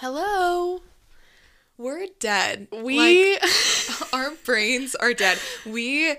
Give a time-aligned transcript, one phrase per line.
[0.00, 0.82] Hello.
[1.76, 2.68] We're dead.
[2.70, 3.42] We Like,
[4.12, 5.40] our brains are dead.
[5.66, 6.14] We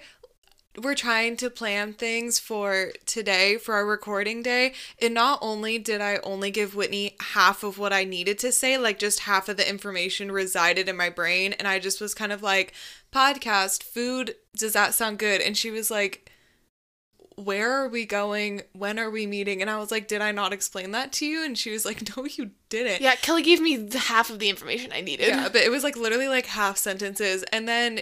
[0.78, 6.00] were trying to plan things for today for our recording day and not only did
[6.00, 9.57] i only give whitney half of what i needed to say like just half of
[9.57, 12.71] the information resided in my brain and i just was kind of like
[13.11, 16.32] podcast food does that sound good and she was like
[17.43, 20.52] where are we going when are we meeting and i was like did i not
[20.54, 23.78] explain that to you and she was like no you didn't yeah, Kelly gave me
[23.78, 25.28] the half of the information I needed.
[25.30, 27.44] yeah, but it was like literally like half sentences.
[27.52, 28.02] And then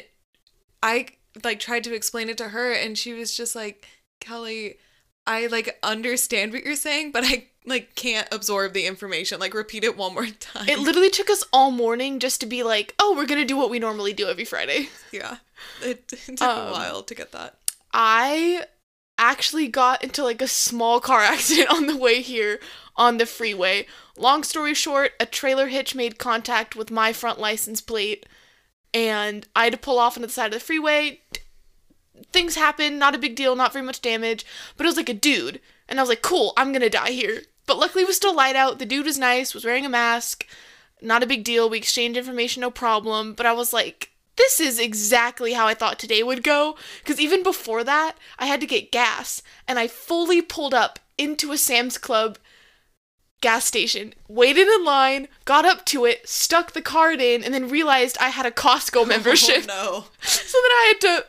[0.84, 1.08] I
[1.44, 3.88] like tried to explain it to her and she was just like,
[4.20, 4.78] Kelly,
[5.26, 9.40] I like understand what you're saying, but I like can't absorb the information.
[9.40, 10.68] Like repeat it one more time.
[10.68, 13.70] It literally took us all morning just to be like, oh, we're gonna do what
[13.70, 14.90] we normally do every Friday.
[15.14, 15.38] yeah.
[15.82, 17.58] It, it took Um, a while to get that.
[17.94, 18.66] I
[19.18, 22.60] actually got into like a small car accident on the way here
[22.96, 23.86] on the freeway.
[24.18, 28.26] Long story short, a trailer hitch made contact with my front license plate
[28.94, 31.22] and I had to pull off onto the side of the freeway.
[32.32, 35.14] Things happened, not a big deal, not very much damage, but it was like a
[35.14, 35.62] dude.
[35.88, 37.44] And I was like, cool, I'm gonna die here.
[37.68, 38.80] But luckily it was still light out.
[38.80, 40.48] The dude was nice, was wearing a mask.
[41.02, 41.70] Not a big deal.
[41.70, 43.34] We exchanged information, no problem.
[43.34, 46.78] But I was like, this is exactly how I thought today would go.
[47.00, 49.42] Because even before that, I had to get gas.
[49.68, 52.38] And I fully pulled up into a Sam's Club
[53.42, 57.70] gas station, waited in line, got up to it, stuck the card in, and then
[57.70, 59.66] realized I had a Costco oh, membership.
[59.70, 60.06] Oh, no.
[60.22, 61.26] So then I had to,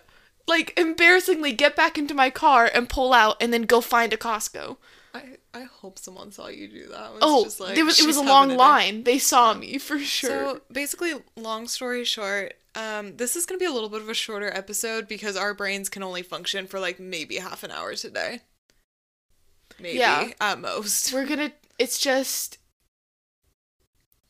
[0.46, 4.16] like, embarrassingly get back into my car and pull out and then go find a
[4.16, 4.76] Costco.
[5.12, 7.06] I, I hope someone saw you do that.
[7.10, 9.04] It was Oh, just like, there was, it was a long line.
[9.04, 10.30] They saw me for sure.
[10.30, 14.14] So basically, long story short, um, this is gonna be a little bit of a
[14.14, 18.40] shorter episode because our brains can only function for like maybe half an hour today.
[19.80, 20.30] Maybe Yeah.
[20.40, 21.12] at most.
[21.12, 21.52] We're gonna.
[21.78, 22.58] It's just.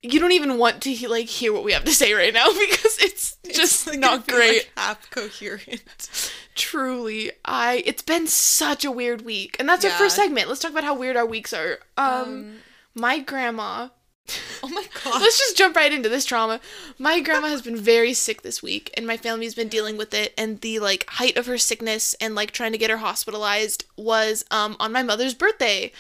[0.02, 2.46] You don't even want to he- like hear what we have to say right now
[2.52, 4.48] because it's just like, not great.
[4.58, 6.32] like, half coherent.
[6.58, 7.82] Truly, I.
[7.86, 10.48] It's been such a weird week, and that's our first segment.
[10.48, 11.78] Let's talk about how weird our weeks are.
[11.96, 12.56] Um, Um,
[12.94, 13.88] my grandma.
[14.62, 15.20] oh my god.
[15.22, 16.60] Let's just jump right into this trauma.
[16.98, 20.34] My grandma has been very sick this week, and my family's been dealing with it.
[20.36, 24.44] And the like height of her sickness and like trying to get her hospitalized was
[24.50, 25.92] um on my mother's birthday,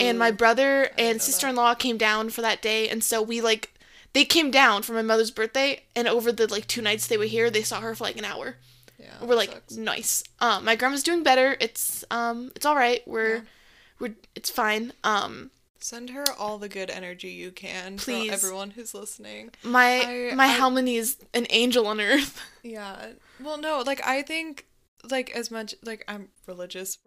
[0.00, 3.40] and my brother and sister in law came down for that day, and so we
[3.40, 3.72] like
[4.12, 7.24] they came down for my mother's birthday, and over the like two nights they were
[7.24, 8.56] here, they saw her for like an hour.
[9.00, 9.76] Yeah, We're like sucks.
[9.76, 10.22] nice.
[10.40, 11.56] Um, my grandma's doing better.
[11.60, 13.00] It's um, it's all right.
[13.06, 13.40] We're Yeah.
[13.98, 14.92] we're it's fine.
[15.04, 15.50] Um,
[15.80, 17.96] send her all the good energy you can.
[17.96, 18.30] Please.
[18.32, 19.50] everyone who's listening.
[19.62, 22.40] my I- my I- is an angel on earth.
[22.62, 23.12] Yeah.
[23.42, 24.66] Well, no, like I think
[25.10, 26.98] like as much like I'm religious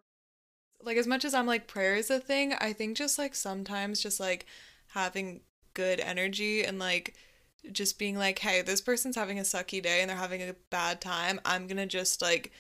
[0.82, 4.02] like as much as I'm like prayer is a thing, I think just like sometimes
[4.02, 4.46] just like
[4.88, 5.42] having
[5.76, 7.14] good energy and like
[7.72, 11.02] just being like, "Hey, this person's having a sucky day and they're having a bad
[11.02, 11.40] time.
[11.46, 12.52] I'm going to just like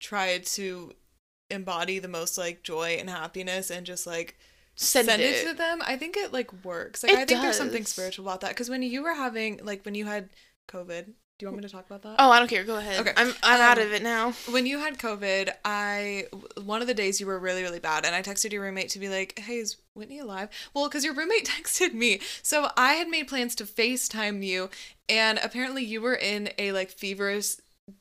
[0.00, 0.92] try to
[1.50, 4.38] embody the most like joy and happiness and just like
[4.76, 5.44] Send, send, it.
[5.44, 5.48] it.
[5.48, 5.82] to them.
[5.84, 7.02] I think it like works.
[7.02, 9.84] Like It I think there's something spiritual about that cuz when you were having like
[9.84, 10.28] when you had
[10.68, 12.16] COVID, do you want me to talk about that?
[12.18, 12.64] Oh, I don't care.
[12.64, 12.98] Go ahead.
[13.00, 13.12] Okay.
[13.16, 14.32] I'm I'm out Um, of it now.
[14.50, 16.26] when you had COVID, I
[16.62, 18.98] one of the days you were really really bad, and I texted your roommate to
[18.98, 23.08] be like, "Hey, is Whitney alive?" Well, because your roommate texted me, so I had
[23.08, 24.68] made plans to Facetime you,
[25.08, 27.54] and apparently you were in a like feverish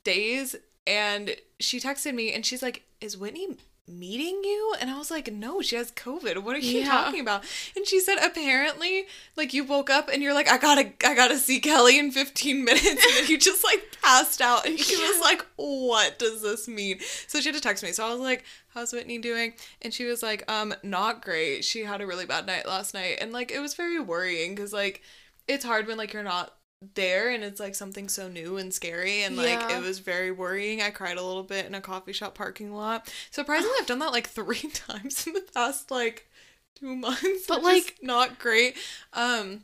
[0.04, 0.56] days,
[0.88, 4.76] and she texted me, and she's like, "Is Whitney?" Meeting you?
[4.82, 6.44] And i was like no she has covid.
[6.44, 6.90] What are you Yeah.
[6.90, 7.44] talking about?
[7.76, 9.06] And she said apparently
[9.38, 12.64] like you woke up and you're like i gotta i gotta see kelly in 15
[12.66, 13.20] minutes.
[13.20, 14.66] And you just like passed out.
[14.66, 17.00] And she was like what does this mean?
[17.28, 17.92] So she had to text me.
[17.94, 18.44] So i was like
[18.74, 19.54] how's whitney doing?
[19.82, 21.64] And she was like um not great.
[21.64, 23.20] She had a really bad night last night.
[23.22, 25.02] And like it was very worrying because like
[25.48, 26.57] it's hard when like you're not
[26.94, 29.78] there and it's like something so new and scary and like Yeah.
[29.80, 30.82] it was very worrying.
[30.82, 33.12] I cried a little bit in a coffee shop parking lot.
[33.32, 36.28] Surprisingly i've done that like three times in the past like
[36.76, 38.76] two months But, like- not great.
[39.14, 39.64] Um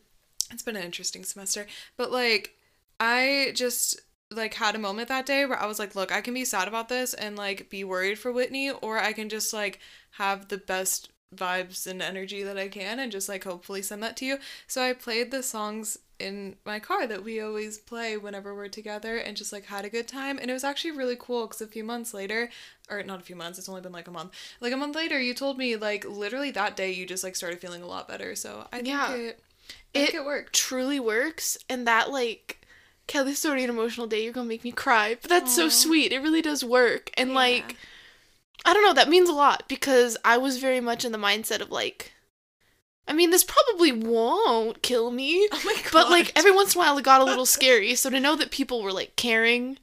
[0.52, 1.68] it's been an interesting semester.
[1.98, 2.56] But like
[3.00, 4.00] i just
[4.32, 6.68] like had a moment that day where i was like look i can be sad
[6.68, 9.80] about this and like be worried for whitney or i can just like
[10.12, 14.16] have the best vibes and energy that i can and just like hopefully send that
[14.18, 14.38] to you
[14.68, 19.18] so i played the songs in my car that we always play whenever we're together
[19.18, 21.68] and just like had a good time and it was actually really cool because a
[21.68, 22.50] few months later
[22.90, 24.32] or not a few months it's only been like a month
[24.62, 27.60] like a month later you told me like literally that day you just like started
[27.60, 29.14] feeling a lot better so i think Yeah.
[29.14, 29.40] it
[29.94, 32.60] I think It- it worked Truly works, and that like.
[33.06, 34.24] Kelly, this is already an emotional day.
[34.24, 36.12] You're gonna make me cry, but that's so sweet.
[36.14, 37.36] It really does work, and Yeah.
[37.36, 37.76] like,
[38.66, 38.94] I don't know.
[38.94, 42.14] That means a lot because I was very much in the mindset of like,
[43.08, 45.48] I mean, this probably won't kill me.
[45.52, 45.92] Oh my god.
[45.92, 47.96] But like every once in a while it got a little scary.
[47.96, 49.78] So to know that people were like caring,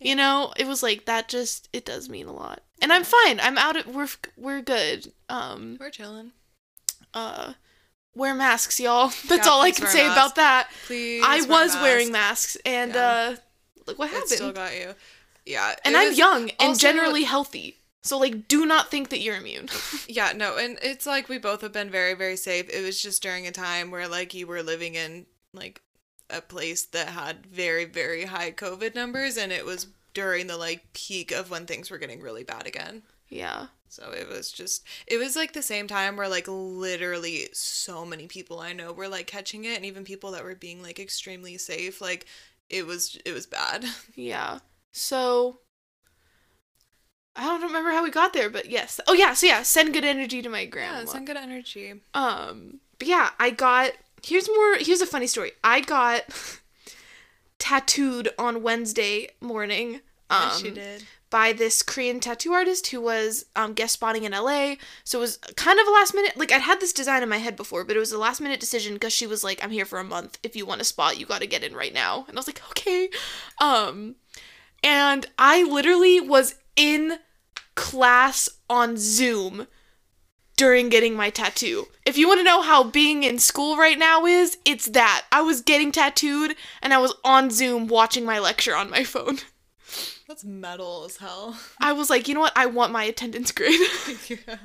[0.00, 2.62] you know, it was like that just it does mean a lot.
[2.82, 3.38] And I'm fine.
[3.40, 5.12] I'm out of we're we're good.
[5.28, 6.32] Um we're chilling.
[7.14, 7.52] uh
[8.16, 9.08] wear masks, y'all.
[9.28, 10.68] That's Yeah, all I can say about that.
[10.86, 11.22] Please.
[11.24, 13.06] I was a wearing masks and Yeah.
[13.06, 13.36] uh
[13.86, 14.32] look what happened.
[14.32, 14.94] It still got you.
[15.46, 15.74] Yeah.
[15.84, 17.78] and I'm young and generally healthy.
[18.04, 19.68] So like do not think that you're immune.
[20.06, 22.68] Yeah, no, and it's like we both have been very, very safe.
[22.70, 25.80] It was just during a time where like you were living in like
[26.30, 30.92] a place that had very, very high COVID numbers, and it was during the like
[30.92, 33.02] peak of when things were getting really bad again.
[33.28, 33.66] yeah.
[33.88, 38.26] So it was just, it was like the same time where like literally so many
[38.26, 41.56] people I know were like catching it, and even people that were being like extremely
[41.58, 42.00] safe.
[42.00, 42.26] Like
[42.68, 43.84] it was, it was bad.
[44.16, 44.58] Yeah.
[44.92, 45.60] So
[47.36, 49.00] I don't remember how we got there, but yes.
[49.06, 51.00] Oh yeah, so yeah, send good energy to my grandma.
[51.00, 51.94] Yeah, send good energy.
[52.14, 53.92] Um, but yeah, I got.
[54.22, 54.76] Here's more.
[54.78, 55.52] Here's a funny story.
[55.62, 56.22] I got
[57.58, 60.00] tattooed on Wednesday morning.
[60.30, 61.04] Um, yes, she did.
[61.30, 64.76] By this Korean tattoo artist who was um, guest spotting in LA.
[65.02, 66.36] So it was kind of a last minute.
[66.36, 68.60] Like I'd had this design in my head before, but it was a last minute
[68.60, 70.38] decision because she was like, "I'm here for a month.
[70.44, 72.46] If you want a spot, you got to get in right now." And I was
[72.46, 73.08] like, "Okay."
[73.60, 74.14] Um,
[74.84, 77.18] and I literally was in
[77.74, 79.66] class on Zoom
[80.56, 81.86] during getting my tattoo.
[82.06, 85.24] If you want to know how being in school right now is, it's that.
[85.32, 89.38] I was getting tattooed and I was on Zoom watching my lecture on my phone.
[90.28, 91.58] That's metal as hell.
[91.80, 92.56] I was like, you know what?
[92.56, 93.78] I want my attendance grade.
[94.28, 94.56] yeah.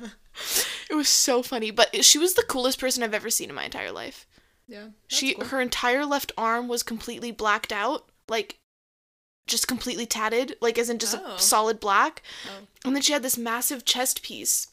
[0.88, 3.64] it was so funny, but she was the coolest person I've ever seen in my
[3.64, 4.26] entire life.
[4.66, 4.88] Yeah.
[5.08, 5.46] she cool.
[5.46, 8.60] her entire left arm was completely blacked out, like
[9.46, 11.34] just completely tatted, like as in just Oh.
[11.34, 12.22] a solid black.
[12.46, 12.66] Oh.
[12.84, 14.68] And then she had this massive chest piece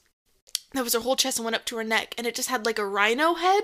[0.74, 2.66] that was her whole chest and went up to her neck, and it just had
[2.66, 3.64] like a rhino head,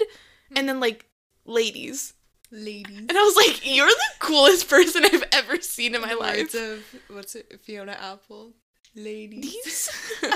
[0.56, 1.06] and then like
[1.46, 2.14] ladies.
[2.52, 2.98] ladies.
[2.98, 6.56] And I was like, "You're the coolest person I've ever seen in my life." Words
[6.56, 7.60] of what's it?
[7.64, 8.54] Fiona Apple.
[8.96, 9.90] Ladies.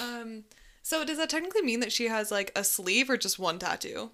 [0.00, 0.44] Um.
[0.82, 4.10] So does that technically mean that she has like a sleeve or just one tattoo?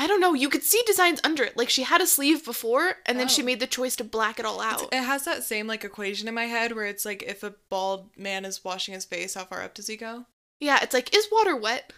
[0.00, 0.32] I don't know.
[0.32, 1.56] You could see designs under it.
[1.56, 3.44] Like she had a sleeve before, and then she Oh.
[3.44, 4.88] made the choice to black it all out.
[4.94, 8.16] It has that same like equation in my head where it's like if a bald
[8.16, 10.26] man is washing his face, how far up does he go?
[10.60, 11.92] yeah, it's like, is water wet?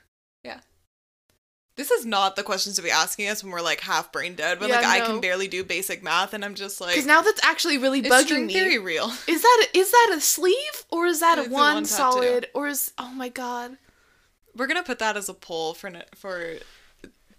[0.44, 0.60] Yeah.
[1.76, 4.60] This is not the questions to be asking us when we're like half brain dead.
[4.60, 7.22] When Yeah, like I can barely do basic math and I'm just like Because now
[7.22, 8.52] that's actually really bugging string me.
[8.54, 9.10] theory real?
[9.26, 11.84] Is that a, is that a sleeve or is that a It's a one, one
[11.86, 13.78] solid or is oh my god?
[14.54, 16.56] We're gonna put that as a poll for for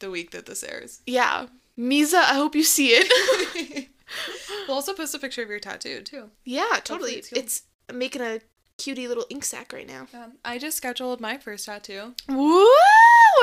[0.01, 1.01] the week that this airs.
[1.07, 3.87] Yeah, Misa, I hope you see it.
[4.67, 6.29] we'll also post a picture of your tattoo too.
[6.45, 7.13] yeah, totally.
[7.13, 7.61] it's It's,
[7.93, 8.39] making a
[8.77, 10.07] cutie little ink sac right now.
[10.13, 12.13] Um, I just scheduled my first tattoo.
[12.27, 12.67] Woo!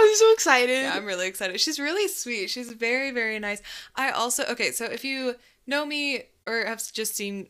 [0.01, 0.83] I'm so excited.
[0.83, 1.61] Yeah, I'm really excited.
[1.61, 2.51] She's really sweet.
[2.51, 3.63] She's very, very nice.
[3.95, 7.49] I also okay, so if you know me or have just seen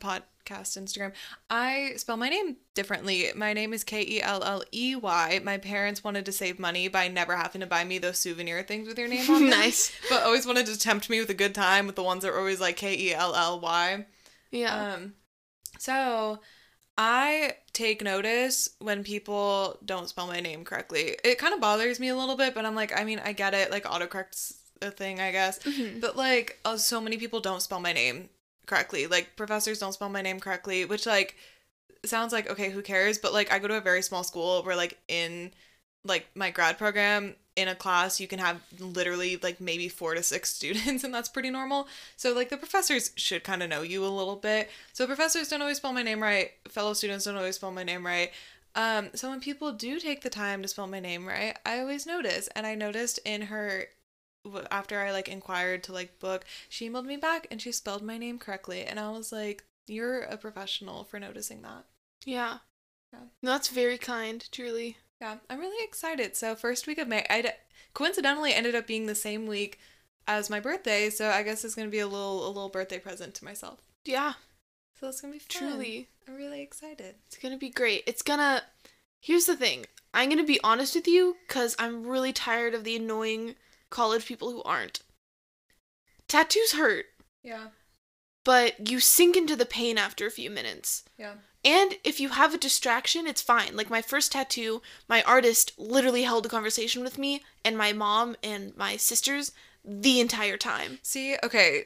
[0.00, 1.12] the podcast Instagram,
[1.48, 3.28] I spell my name differently.
[3.34, 5.40] My name is K E L L E Y.
[5.42, 8.86] My parents wanted to save money by never having to buy me those souvenir things
[8.88, 9.50] with your name on them.
[9.50, 9.92] Nice.
[10.10, 12.38] But always wanted to tempt me with a good time with the ones that were
[12.38, 14.06] always like K E L L Y.
[14.50, 14.94] yeah.
[14.94, 15.14] Um,
[15.78, 16.38] so
[16.96, 21.16] I take notice when people don't spell my name correctly.
[21.24, 23.54] It kind of bothers me a little bit, but I'm like, I mean, I get
[23.54, 23.70] it.
[23.70, 25.58] Like autocorrect's a thing, I guess.
[25.60, 26.00] Mhm.
[26.00, 28.28] But like, uh, so many people don't spell my name
[28.66, 29.06] correctly.
[29.06, 31.36] Like professors don't spell my name correctly, which like
[32.04, 33.18] sounds like okay, who cares?
[33.18, 35.52] But like, I go to a very small school where like in
[36.04, 40.22] like my grad program in a class you can have literally like maybe four to
[40.22, 41.88] six students and that's pretty normal.
[42.16, 44.70] So like the professors should kind of know you a little bit.
[44.92, 46.50] So professors don't always spell my name right.
[46.68, 48.32] Fellow students don't always spell my name right.
[48.74, 52.06] Um so when people do take the time to spell my name right i always
[52.06, 52.48] notice.
[52.48, 53.86] And i noticed in her
[54.70, 58.18] after i like inquired to like book she emailed me back and she spelled my
[58.18, 61.84] name correctly and i was like you're a professional for noticing that
[62.26, 62.58] yeah.
[63.12, 63.18] Yeah.
[63.42, 64.96] No, that's very kind, truly.
[65.20, 66.34] yeah, I'm really excited.
[66.36, 67.52] So first week of May, I
[67.92, 69.78] coincidentally ended up being the same week
[70.26, 73.34] as my birthday, so I guess it's gonna be a little a little birthday present
[73.34, 73.80] to myself.
[74.04, 74.32] Yeah,
[74.98, 75.70] So it's gonna be fun.
[75.70, 76.08] truly.
[76.26, 77.16] I'm really excited.
[77.26, 78.02] It's gonna be great.
[78.06, 78.62] It's gonna.
[79.20, 79.86] Here's the thing.
[80.12, 83.54] I'm gonna be honest with you, cause I'm really tired of the annoying
[83.94, 85.00] college people who aren't.
[86.28, 87.06] Tattoos hurt,
[87.42, 87.68] Yeah,
[88.44, 91.04] but you sink into the pain after a few minutes.
[91.18, 91.34] yeah.
[91.66, 93.74] And if you have a distraction, it's fine.
[93.74, 98.36] Like my first tattoo, my artist literally held a conversation with me and my mom
[98.42, 100.98] and my sisters the entire time.
[101.02, 101.84] See, okay.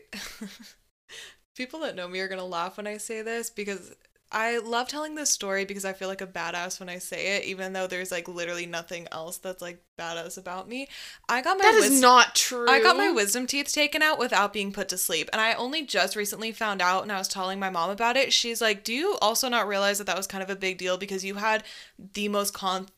[1.57, 3.95] People that know me are gonna laugh when I say this because
[4.31, 7.45] I love telling this story because I feel like a badass when I say it,
[7.45, 10.89] even though there's like literally nothing else that's like badass about me.
[11.29, 12.69] I got my That is wis- not true.
[12.69, 15.31] I got my wisdom teeth taken out without being put to sleep.
[15.33, 18.33] And I only just recently found out and I was telling my mom about it.
[18.33, 20.99] She's like, "Do you also not realize that that was kind of a big deal
[20.99, 21.65] because you had
[21.99, 22.89] the most con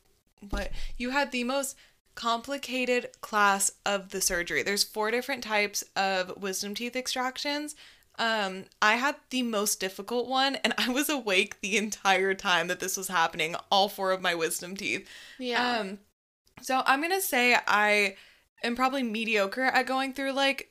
[0.49, 0.71] what?
[0.97, 1.77] You had the most
[2.15, 4.63] complicated class of the surgery.
[4.63, 7.75] There's four different types of wisdom teeth extractions.
[8.19, 12.79] Um, I had the most difficult one and I was awake the entire time that
[12.79, 15.07] this was happening, all four of my wisdom teeth.
[15.39, 15.79] Yeah.
[15.79, 15.99] Um,
[16.61, 18.15] so I'm gonna say I
[18.63, 20.67] am probably mediocre at going through like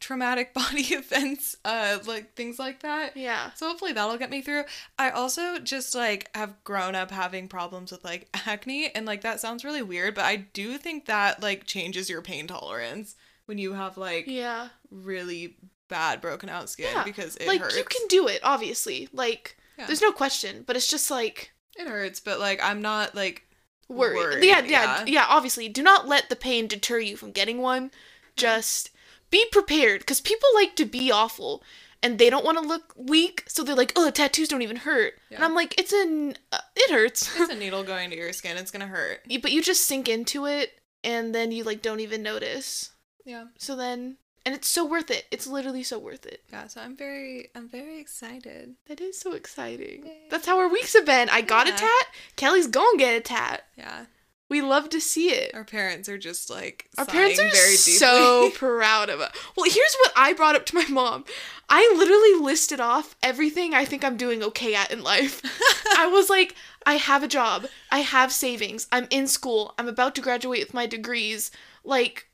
[0.00, 3.16] traumatic body events, uh, like things like that.
[3.16, 3.52] yeah.
[3.54, 4.64] So hopefully that'll get me through.
[4.98, 9.40] I also just like have grown up having problems with like acne and like that
[9.40, 13.14] sounds really weird, but I do think that like changes your pain tolerance
[13.46, 14.68] when you have like Yeah.
[14.90, 15.56] really
[15.92, 17.04] bad broken out skin Yeah.
[17.04, 17.76] because it like hurts.
[17.76, 19.08] you can do it, obviously.
[19.12, 19.86] Like Yeah.
[19.86, 23.42] there's no question, but it's just like It hurts, but like I'm not like
[23.88, 24.16] worried.
[24.16, 25.04] Worried, yeah, yeah, yeah.
[25.06, 25.68] yeah, obviously.
[25.68, 27.90] Do not let the pain deter you from getting one.
[28.36, 28.90] Just
[29.30, 31.62] be prepared because people like to be awful
[32.02, 35.14] and they don't want to look weak, so they're like, "Oh, tattoos don't even hurt."
[35.30, 38.56] And I'm like, "It's an uh, it hurts." it's a needle going to your skin.
[38.56, 39.20] It's gonna hurt.
[39.40, 40.72] But you just sink into it
[41.04, 42.90] and then you like don't even notice.
[43.24, 43.44] Yeah.
[43.58, 45.26] So then and it's so worth it.
[45.30, 46.42] It's literally so worth it.
[46.52, 46.66] Yeah.
[46.66, 48.74] So I'm very I'm very excited.
[48.88, 50.06] That is so exciting.
[50.06, 50.28] Yay.
[50.30, 51.28] That's how our weeks have been.
[51.28, 52.06] I got a tat.
[52.36, 53.64] Kelly's gonna get a tat.
[53.76, 54.06] Yeah.
[54.48, 55.54] We love to see it.
[55.54, 59.34] Our parents are just like Our parents are very so proud of us.
[59.56, 61.24] Well, here's what I brought up to my mom.
[61.70, 65.40] I literally listed off everything I think I'm doing okay at in life.
[65.96, 67.66] I was like, I have a job.
[67.90, 68.88] I have savings.
[68.92, 69.72] I'm in school.
[69.78, 71.50] I'm about to graduate with my degrees.
[71.82, 72.26] Like,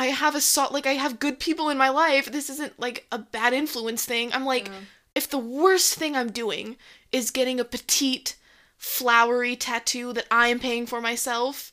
[0.00, 0.72] I have a salt.
[0.72, 2.26] Like, I have good people in my life.
[2.30, 4.32] This isn't like a bad influence thing.
[4.32, 4.74] I'm like, Yeah.
[5.14, 6.76] if the worst thing I'm doing
[7.12, 8.36] is getting a petite,
[8.76, 11.72] flowery tattoo that I am paying for myself,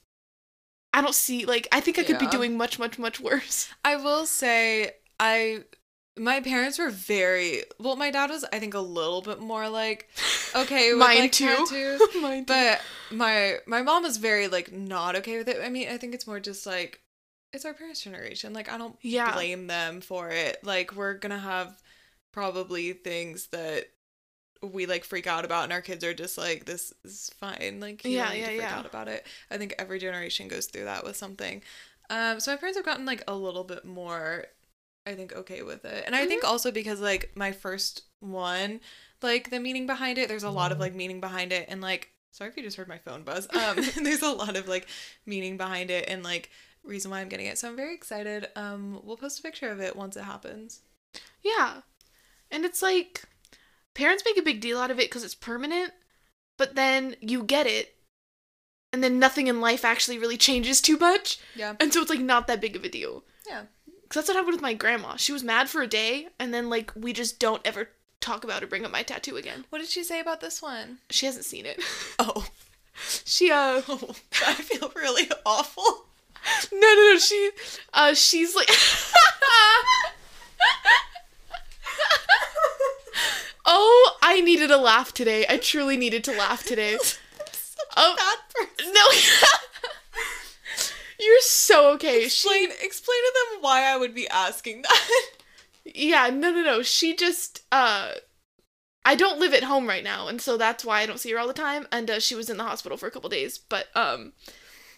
[0.93, 3.69] I don't see, like, I think I could be doing much, much, much worse.
[3.83, 5.63] I will say I
[6.17, 7.95] my parents were very well.
[7.95, 10.09] My dad was, I think, a little bit more like
[10.53, 11.45] okay with Mine like too.
[11.45, 12.53] tattoos, Mine too.
[12.53, 15.57] but my my mom was very like not okay with it.
[15.63, 17.01] I mean, I think it's more just like
[17.53, 18.53] it's our parents' generation.
[18.53, 19.31] Like I don't Yeah.
[19.33, 20.57] blame them for it.
[20.63, 21.81] Like we're gonna have
[22.31, 23.85] probably things that
[24.63, 28.07] we like freak out about and our kids are just like this is fine like
[28.07, 28.77] you Yeah, don't need yeah, to freak yeah.
[28.77, 31.61] out about it i think every generation goes through that with something
[32.09, 34.45] um so my parents have gotten like a little bit more
[35.07, 36.27] i think okay with it and i Mm-hmm.
[36.27, 38.79] think also because like my first one
[39.21, 40.81] like the meaning behind it there's a lot of Mm-hmm.
[40.81, 43.77] like meaning behind it and like sorry if you just heard my phone buzz um
[44.03, 44.87] there's a lot of like
[45.25, 46.49] meaning behind it and like
[46.83, 49.79] reason why i'm getting it so i'm very excited um we'll post a picture of
[49.79, 50.81] it once it happens
[51.43, 51.81] Yeah.
[52.49, 53.23] And it's like
[53.93, 55.91] parents make a big deal out of it because it's permanent,
[56.57, 57.95] but then you get it,
[58.93, 61.39] and then nothing in life actually really changes too much.
[61.55, 63.23] yeah And so it's like not that big of a deal.
[63.47, 65.15] yeah Because that's what happened with my grandma.
[65.15, 68.63] She was mad for a day, and then like we just don't ever talk about
[68.63, 69.65] or bring up my tattoo again.
[69.69, 71.81] what did she say about this one She hasn't seen it.
[72.19, 72.47] oh
[73.25, 73.81] She uh
[74.45, 76.05] I feel really awful.
[76.71, 77.51] No no no she
[77.93, 78.69] uh she's like
[83.65, 85.45] Oh, I needed a laugh today.
[85.47, 86.97] I truly needed to laugh today.
[87.97, 88.15] Oh.
[88.55, 88.93] Person.
[88.93, 89.01] No.
[91.19, 92.25] You're so okay.
[92.25, 95.09] Explain, She explain to them why I would be asking that.
[95.83, 96.81] Yeah, no no no.
[96.83, 98.11] She just uh
[99.03, 101.39] I don't live at home right now, and so that's why I don't see her
[101.39, 101.87] all the time.
[101.91, 104.33] And uh, she was in the hospital for a couple days, but um,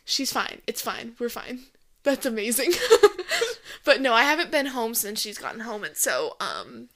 [0.05, 0.61] she's fine.
[0.67, 1.13] It's fine.
[1.19, 1.59] We're fine.
[2.03, 2.71] That's amazing.
[3.85, 6.89] but no, I haven't been home since she's gotten home, and so um,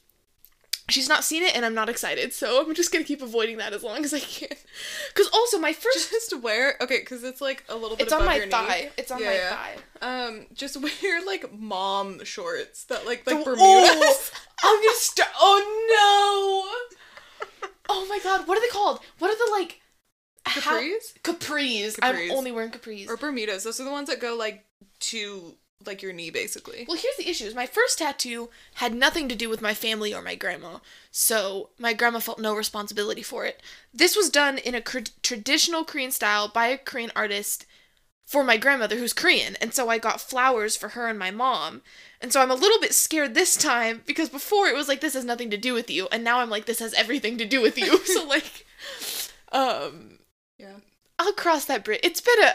[0.89, 2.33] she's not seen it, and I'm not excited.
[2.33, 4.49] So I'm just gonna keep avoiding that as long as I can.
[5.13, 8.03] Cause also my first, Just wear okay, because it's like a little bit.
[8.03, 8.51] it's on my your knee.
[8.51, 8.89] thigh.
[8.97, 9.49] It's on Yeah, my yeah.
[9.55, 9.75] thigh.
[10.01, 13.61] Um, just wear like mom shorts that like like Bermudas.
[13.61, 14.31] oh,
[14.63, 15.29] I'm gonna start.
[15.39, 16.79] Oh
[17.61, 17.67] no!
[17.89, 18.99] Oh my god, what are they called?
[19.19, 19.79] What are the like
[20.47, 21.99] how- Capris capris?
[22.01, 23.07] I'm only wearing capris.
[23.09, 23.63] or Bermudas.
[23.63, 24.65] Those are the ones that go like
[24.99, 26.85] to like your knee, basically.
[26.87, 30.13] Well, here's the issue: is my first tattoo had nothing to do with my family
[30.13, 30.79] or my grandma,
[31.11, 33.61] so my grandma felt no responsibility for it.
[33.93, 37.65] This was done in a cr- traditional Korean style by a Korean artist
[38.25, 41.81] for my grandmother who's Korean, and so I got flowers for her and my mom.
[42.19, 45.13] And so I'm a little bit scared this time because before it was like this
[45.13, 47.61] has nothing to do with you, and now I'm like this has everything to do
[47.61, 47.97] with you.
[48.05, 48.65] so like,
[49.51, 50.16] um,
[50.57, 50.73] Yeah.
[51.19, 51.99] I'll cross that bridge.
[52.03, 52.53] It's been a,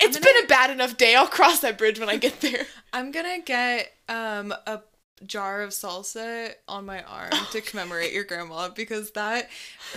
[0.00, 1.14] it's gonna- been a bad enough day.
[1.14, 2.66] I'll cross that bridge when I get there.
[2.92, 4.80] I'm gonna get um a
[5.26, 9.48] jar of salsa on my arm to commemorate your grandma because that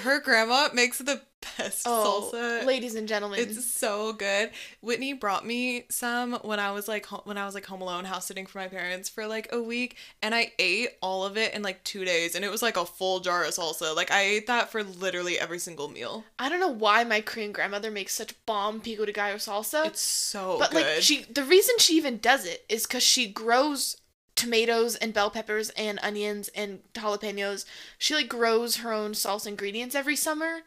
[0.04, 1.22] her grandma makes the
[1.58, 2.66] best Oh, salsa.
[2.66, 3.40] ladies and gentlemen.
[3.40, 4.52] It's so good.
[4.82, 8.06] Whitney brought me some when I was like ho- when I was like home alone
[8.06, 11.54] house sitting for my parents for like a week and I ate all of it
[11.54, 13.96] in like 2 days and it was like a full jar of salsa.
[13.96, 16.24] Like I ate that for literally every single meal.
[16.40, 19.86] I don't know why my Korean grandmother makes such bomb pico de gallo salsa.
[19.88, 20.86] It's so but good.
[20.86, 23.98] like she the reason she even does it is because she grows
[24.38, 27.66] tomatoes and bell peppers and onions and jalapenos.
[27.98, 30.62] She like grows her own salsa ingredients every summer.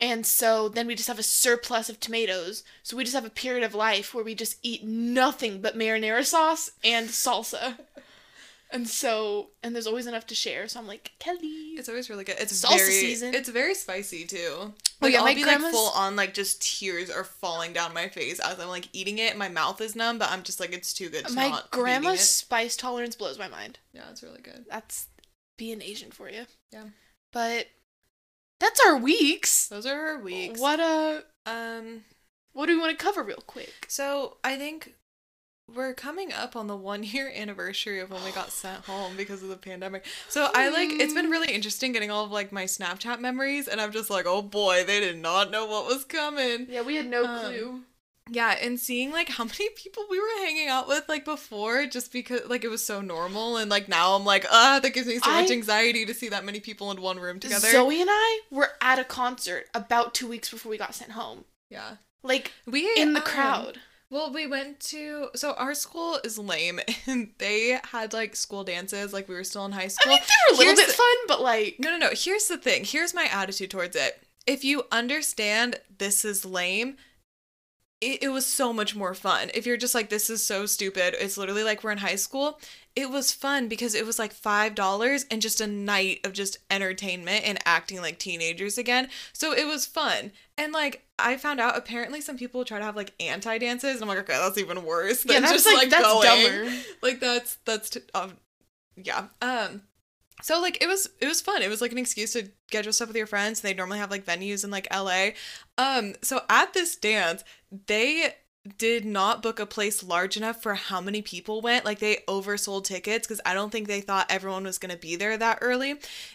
[0.00, 2.62] And so then we just have a surplus of tomatoes.
[2.82, 6.24] So we just have a period of life where we just eat nothing but marinara
[6.24, 7.78] sauce and salsa
[8.72, 12.24] and so and there's always enough to share so i'm like kelly It's always really
[12.24, 12.36] good.
[12.38, 13.34] It's Salsa very season.
[13.34, 14.54] It's very spicy too.
[14.58, 17.72] Oh, Like, yeah, I'll my be grandma's- like full on like just tears are falling
[17.72, 19.36] down my face as I'm like eating it.
[19.36, 22.76] My mouth is numb, but I'm just like it's too good to my grandma's spice
[22.76, 23.78] tolerance blows my mind.
[23.92, 24.66] Yeah, it's really good.
[24.70, 25.06] that's
[25.58, 26.84] being asian for you Yeah.
[27.32, 27.66] but
[28.60, 30.60] that's our weeks Those are our weeks.
[30.60, 32.04] What uh Um.
[32.52, 33.86] what do we want to cover real quick?
[33.88, 34.94] So I think
[35.74, 39.42] we're coming up on the one year anniversary of when we got sent home because
[39.42, 40.04] of the pandemic.
[40.28, 43.80] So I like it's been really interesting getting all of like my Snapchat memories, and
[43.80, 46.66] I'm just like, oh boy, they did not know what was coming.
[46.68, 47.80] Yeah, we had no Um, clue.
[48.32, 52.12] Yeah, and seeing like how many people we were hanging out with like before, just
[52.12, 55.18] because like it was so normal, and like now I'm like, ah, that gives me
[55.18, 57.68] so much anxiety to see that many people in one room together.
[57.68, 61.44] Zoe and I were at a concert about two weeks before we got sent home.
[61.70, 63.80] yeah, Like we in the um, crowd.
[64.10, 69.12] Well, we went to so our school is lame, and they had like school dances,
[69.12, 70.12] like we were still in high school.
[70.12, 72.10] I mean, they were a little Here's bit the- fun, but like No, no, no.
[72.12, 72.84] Here's the thing.
[72.84, 74.22] Here's my attitude towards it.
[74.46, 76.96] If you understand this is lame,
[78.00, 79.50] it, it was so much more fun.
[79.54, 82.58] If you're just like, this is so stupid, it's literally like we're in high school.
[82.96, 87.44] It was fun because it was like $5 and just a night of just entertainment
[87.46, 89.08] and acting like teenagers again.
[89.32, 90.32] So it was fun.
[90.58, 93.94] And like, I found out apparently some people try to have like anti dances.
[93.94, 96.26] And I'm like, okay, that's even worse yeah, than that's just like, like, that's going
[96.26, 96.76] dumber.
[97.02, 98.36] like that's that's t- um
[99.04, 99.82] yeah um
[100.42, 103.08] so like it was it was fun it was like an excuse to schedule stuff
[103.08, 105.28] with your friends they normally have like venues in like la
[105.78, 107.44] um so at this dance
[107.86, 108.34] they
[108.76, 112.84] did not book a place large enough for how many people went like they oversold
[112.84, 115.94] tickets because i don't think they thought everyone was going to be there that early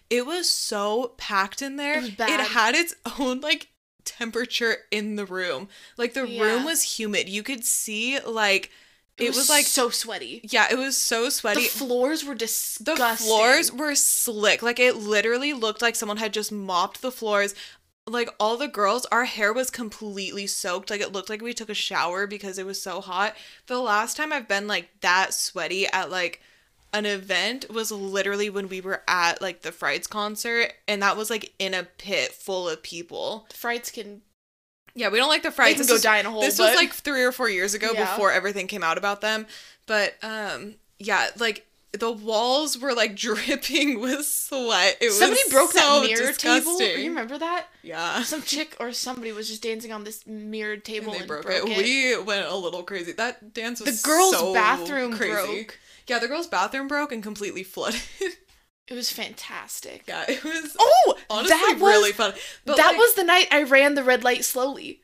[0.10, 2.40] it was so packed in there It was bad.
[2.40, 3.68] it had its own like
[4.06, 6.44] temperature in the room like the Yeah.
[6.44, 8.72] room was humid you could see like
[9.18, 10.42] it, was, like so sweaty.
[10.44, 11.62] yeah, it was so The sweaty.
[11.68, 12.96] floors were disgusting.
[12.98, 14.62] The floors were slick.
[14.62, 17.56] Like it literally looked like someone had just mopped the floors.
[18.08, 20.90] Like all the girls, our hair was completely soaked.
[20.92, 23.36] Like it looked like we took a shower because it was so hot.
[23.68, 26.42] The last time I've been like that sweaty at like
[26.94, 31.30] an event was literally when we were at like the Frights concert and that was
[31.32, 33.48] like in a pit full of people.
[33.50, 34.22] the frights can
[34.94, 35.74] Yeah, we don't like the they Frights.
[35.74, 36.42] can This go was- die in a hole.
[36.42, 38.06] this but was like three or four years ago Yeah.
[38.06, 39.46] before everything came out about them
[39.88, 41.66] but um yeah like
[42.00, 46.82] the walls were like dripping with sweat it somebody broke so that mirror table.
[46.82, 47.68] You remember that?
[47.84, 51.28] yeah Some chick or somebody was just dancing on this mirrored and table they and,
[51.28, 51.78] broke, broke, it.
[51.78, 52.18] it.
[52.20, 55.80] we went a little crazy that dance was the girls' so bathroom crazy broke.
[56.08, 58.02] yeah the girls bathroom broke and completely flooded
[58.88, 60.04] It was fantastic.
[60.08, 62.34] yeah it was Oh, honestly that was really fun
[62.66, 65.02] but that like- was the night I ran the red light slowly.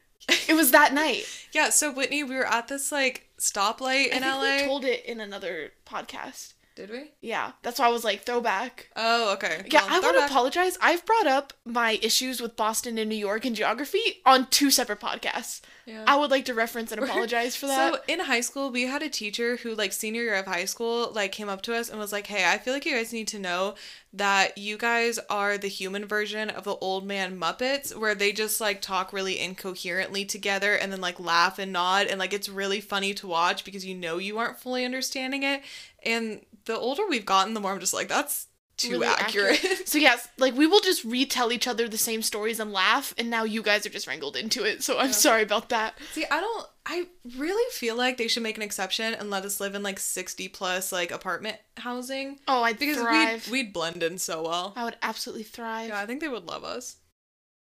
[0.47, 1.25] It was that night.
[1.53, 4.85] yeah so whitney we were at this like stoplight in I think la we told
[4.85, 6.53] it in another podcast.
[6.81, 8.89] Did we Yeah, that's why I was like throwback.
[8.95, 10.77] oh okay Yeah, Well, I want to apologize.
[10.81, 14.99] I've brought up my issues with Boston and New York and geography on two separate
[14.99, 15.61] podcasts.
[15.85, 16.03] Yeah.
[16.07, 17.93] I would like to reference and apologize for that.
[17.93, 21.11] So in high school, we had a teacher who, like, senior year of high school,
[21.11, 23.27] like, came up to us and was like, "Hey, I feel like you guys need
[23.29, 23.73] to know
[24.13, 28.61] that you guys are the human version of the old man Muppets, where they just
[28.61, 32.79] like talk really incoherently together and then like laugh and nod, and like it's really
[32.81, 35.61] funny to watch because you know you aren't fully understanding it.
[36.03, 38.47] And the older we've gotten, the more I'm just like, that's
[38.77, 39.87] too Really accurate.
[39.87, 43.29] So yes, like we will just retell each other the same stories and laugh, and
[43.29, 44.83] now you guys are just wrangled into it.
[44.83, 45.95] So I'm sorry about that.
[46.13, 46.67] See, I don't.
[46.83, 49.99] I really feel like they should make an exception and let us live in like
[49.99, 52.39] sixty plus like apartment housing.
[52.47, 53.47] Oh, I'd because thrive.
[53.47, 54.73] we'd, we'd blend in so well.
[54.75, 55.89] I would absolutely thrive.
[55.89, 56.97] Yeah, I think they would love us.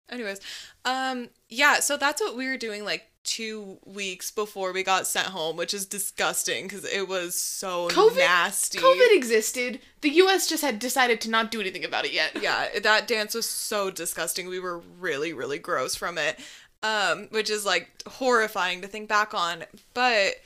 [0.09, 0.39] Anyways,
[0.85, 5.27] um, yeah, so that's what we were doing like two weeks before we got sent
[5.27, 8.79] home, which is disgusting because it was so COVID- nasty.
[8.79, 9.79] COVID existed.
[10.01, 10.47] The U.S.
[10.49, 12.41] just had decided to not do anything about it yet.
[12.41, 14.47] yeah, that dance was so disgusting.
[14.47, 16.39] We were really, really gross from it.
[16.83, 19.65] Um, which is like horrifying to think back on.
[19.93, 20.37] But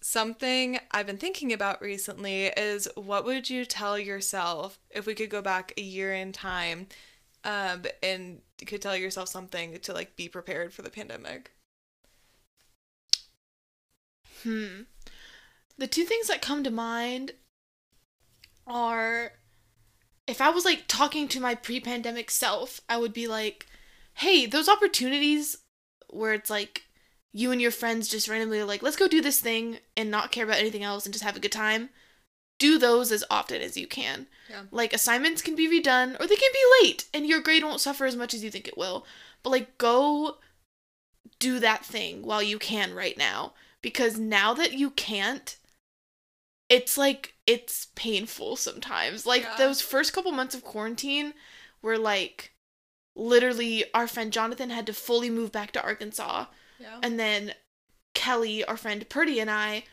[0.00, 5.28] something I've been thinking about recently is what would you tell yourself if we could
[5.28, 6.86] go back a year in time
[7.44, 11.52] um, and could tell yourself something to like be prepared for the pandemic?
[14.42, 14.82] Hmm.
[15.78, 17.32] The two things that come to mind
[18.66, 19.32] are
[20.26, 23.66] if I was like talking to my pre pandemic self, I would be like,
[24.14, 25.58] hey, those opportunities
[26.08, 26.82] where it's like
[27.32, 30.32] you and your friends just randomly are like, let's go do this thing and not
[30.32, 31.88] care about anything else and just have a good time.
[32.58, 34.26] Do those as often as you can.
[34.48, 34.62] Yeah.
[34.70, 38.04] Like assignments can be redone or they can be late and your grade won't suffer
[38.04, 39.06] as much as you think it will.
[39.42, 40.36] But like go
[41.38, 45.58] do that thing while you can right now because now that you can't
[46.68, 49.26] it's like it's painful sometimes.
[49.26, 49.56] Like Yeah.
[49.58, 51.34] those first couple months of quarantine
[51.82, 52.52] were like
[53.14, 56.46] literally our friend Jonathan had to fully move back to Arkansas
[56.78, 56.98] Yeah.
[57.02, 57.52] and then
[58.14, 59.84] Kelly, our friend Purdy and I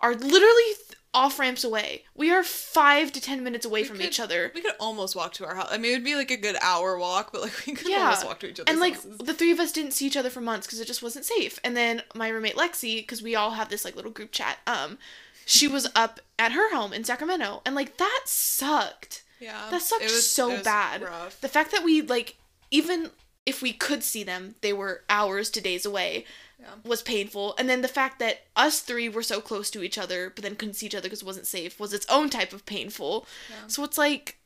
[0.00, 0.72] are literally
[1.14, 2.04] off ramps away.
[2.14, 4.52] We are 5 to 10 minutes away We from could- each other.
[4.54, 5.68] we could almost walk to our house.
[5.70, 8.04] I mean, it would be like a good hour walk, but like we could Yeah.
[8.04, 8.70] almost walk to each other.
[8.70, 9.18] and like houses.
[9.18, 11.58] the three of us didn't see each other for months because it just wasn't safe
[11.64, 14.98] and then my roommate lexi because we all have this like little group chat um
[15.46, 19.68] she was up at her home in sacramento and like that sucked Yeah.
[19.70, 21.40] that sucked it was- so bad Rough.
[21.40, 22.36] the fact that we like
[22.70, 23.10] even
[23.46, 26.26] if we could see them they were hours to days away
[26.60, 26.74] Yeah.
[26.84, 30.30] was painful and then the fact that us three were so close to each other
[30.34, 32.66] but then couldn't see each other because it wasn't safe was its own type of
[32.66, 33.68] painful Yeah.
[33.68, 34.38] so it's like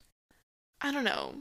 [0.83, 1.37] i don't know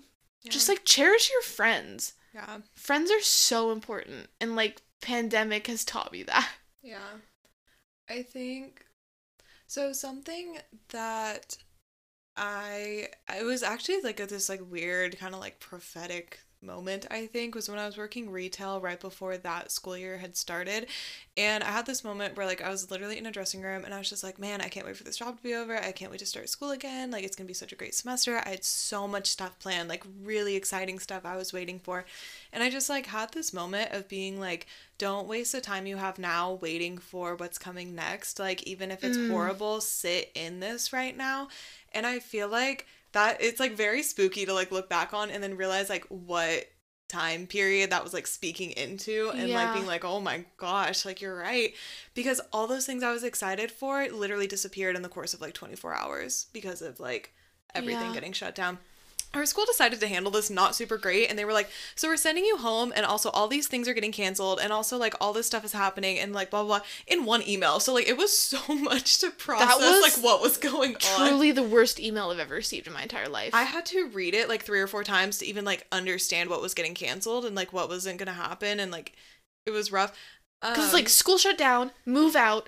[0.48, 2.60] just like cherish your friends yeah.
[2.74, 6.50] friends are so important and like pandemic has taught me that
[6.82, 7.20] Yeah.
[8.10, 8.86] I think
[9.68, 10.58] so something
[10.90, 11.58] that
[12.38, 17.28] I it was actually like a, this like weird kind of like prophetic moment I
[17.28, 20.88] think was when I was working retail right before that school year had started.
[21.38, 23.94] And I had this moment where like I was literally in a dressing room and
[23.94, 25.76] I was just like man I can't wait for this job to be over.
[25.78, 27.12] I can't wait to start school again.
[27.12, 28.42] Like it's going to be such a great semester.
[28.46, 32.06] I had so much stuff planned like really exciting stuff I was waiting for.
[32.54, 35.98] And I just like had this moment of being like don't waste the time you
[35.98, 38.40] have now waiting for what's coming next.
[38.40, 39.28] Like even if it's Mm.
[39.28, 41.48] horrible sit in this right now.
[41.94, 45.42] And I feel like that it's like very spooky to like look back on and
[45.44, 46.66] then realize like what
[47.10, 51.20] time period that was like speaking into and like being like oh my gosh like
[51.22, 51.74] you're right.
[52.14, 55.54] Because all those things I was excited for literally disappeared in the course of like
[55.54, 57.34] 24 hours because of like
[57.76, 58.14] everything Yeah.
[58.14, 58.78] getting shut down
[59.34, 62.18] our school decided to handle this not super great and they were like so we're
[62.18, 65.34] sending you home and also all these things are getting canceled and also like all
[65.34, 68.18] this stuff is happening and like blah blah, blah in one email so like it
[68.18, 72.30] was so much to process was like what was going on truly the worst email
[72.30, 74.88] i've ever received in my entire life I had to read it like three or
[74.88, 78.34] four times to even like understand what was getting canceled and like what wasn't gonna
[78.34, 79.14] happen and like
[79.66, 80.18] it was rough.
[80.62, 82.68] because Um, like school shut down move out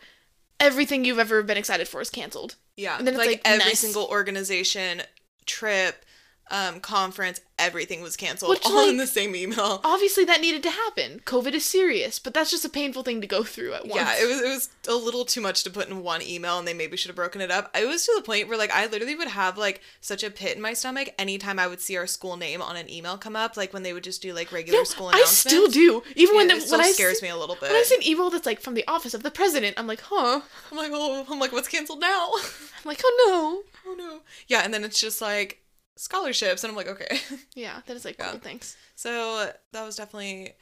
[0.60, 3.66] everything you've ever been excited for is canceled yeah, and then it's, like, like, every
[3.66, 3.80] nice.
[3.80, 5.04] single organization,
[5.46, 6.06] trip,
[6.52, 9.80] um, conference, everything was canceled Which, all in the same email.
[9.84, 13.28] obviously that needed to happen covid is serious but that's just a painful thing to
[13.28, 15.88] go through at once Yeah, it was it was a little too much to put
[15.88, 17.72] in one email, and they maybe should have broken it up.
[17.78, 20.56] It was to the point where like I literally would have like such a pit
[20.56, 23.56] in my stomach anytime I would see our school name on an email come up,
[23.56, 25.38] like when they would just do like regular no, school i announcements.
[25.40, 27.56] still do even when Yeah, the, it still when i scares see, me a little
[27.56, 27.70] bit.
[27.72, 30.02] when i see an email that's like from the office of the president i'm like
[30.02, 32.32] huh I'm like, oh, I'm like, what's canceled now?
[32.36, 34.20] i'm like oh no, oh no.
[34.48, 35.60] Yeah, and then it's just like
[35.96, 37.20] scholarships, and I'm like, okay.
[37.56, 38.32] yeah that is like Yeah.
[38.32, 40.54] cool thanks So that was definitely.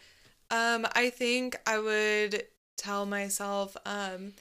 [0.49, 2.43] Um, I think I would
[2.77, 4.33] tell myself, um,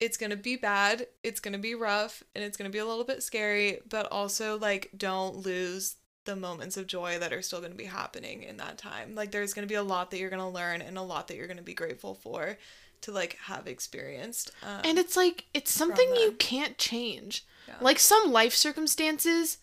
[0.00, 3.22] it's gonna be bad, it's gonna be rough, and it's gonna be a little bit
[3.22, 7.84] scary, but also like don't lose the moments of joy that are still gonna be
[7.84, 9.14] happening in that time.
[9.14, 11.46] Like there's gonna be a lot that you're gonna learn and a lot that you're
[11.46, 12.58] gonna be grateful for
[13.02, 14.50] to like have experienced.
[14.62, 17.74] Um, and it's like it's something you can't change Yeah.
[17.80, 19.58] like some life circumstances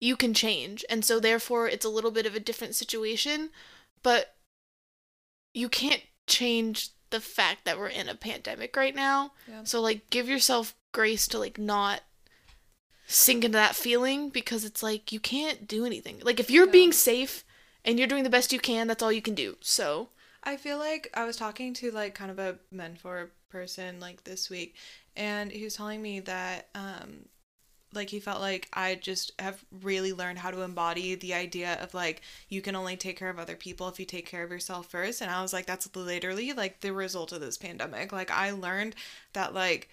[0.00, 3.50] you can change and so therefore it's a little bit of a different situation
[4.02, 4.34] but
[5.54, 9.64] you can't change the fact that we're in a pandemic right now Yeah.
[9.64, 12.00] so like give yourself grace to like not
[13.06, 16.72] sink into that feeling because it's like you can't do anything like if you're Yeah.
[16.72, 17.44] being safe
[17.84, 20.08] and you're doing the best you can that's all you can do so
[20.42, 24.50] I feel like I was talking to like kind of a mentor person like this
[24.50, 24.74] week
[25.16, 27.26] and he was telling me that um
[27.92, 31.94] like he felt like I just have really learned how to embody the idea of
[31.94, 34.86] like you can only take care of other people if you take care of yourself
[34.86, 35.20] first.
[35.20, 38.12] And I was like that's literally like the result of this pandemic.
[38.12, 38.94] Like I learned
[39.32, 39.88] that like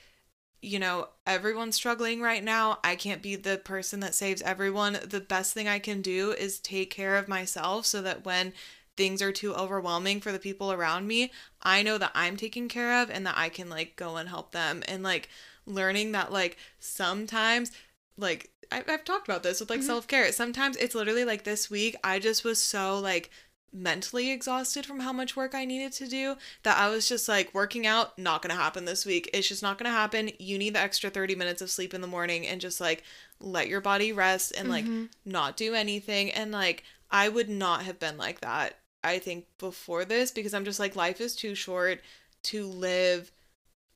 [0.61, 2.79] you know everyone's struggling right now.
[2.83, 4.99] I can't be the person that saves everyone.
[5.03, 8.53] The best thing I can do is take care of myself so that when
[8.95, 13.01] things are too overwhelming for the people around me, I know that I'm taken care
[13.01, 14.83] of and that I can like go and help them.
[14.87, 15.29] And like
[15.65, 17.71] learning that like sometimes
[18.17, 19.85] like I've, I've talked about this with like Mhm.
[19.85, 20.31] self-care.
[20.31, 23.29] Sometimes it's literally like this week I just was so like
[23.75, 27.53] mentally exhausted from how much work I needed to do that I was just like
[27.55, 29.29] working out not to happen this week.
[29.33, 30.29] It's just not to happen.
[30.37, 33.03] You need the extra 30 minutes of sleep in the morning and just like
[33.39, 35.09] let your body rest and like Mhm.
[35.25, 40.05] not do anything and like I would not have been like that I think before
[40.05, 41.99] this because I'm just like life is too short
[42.43, 43.31] to live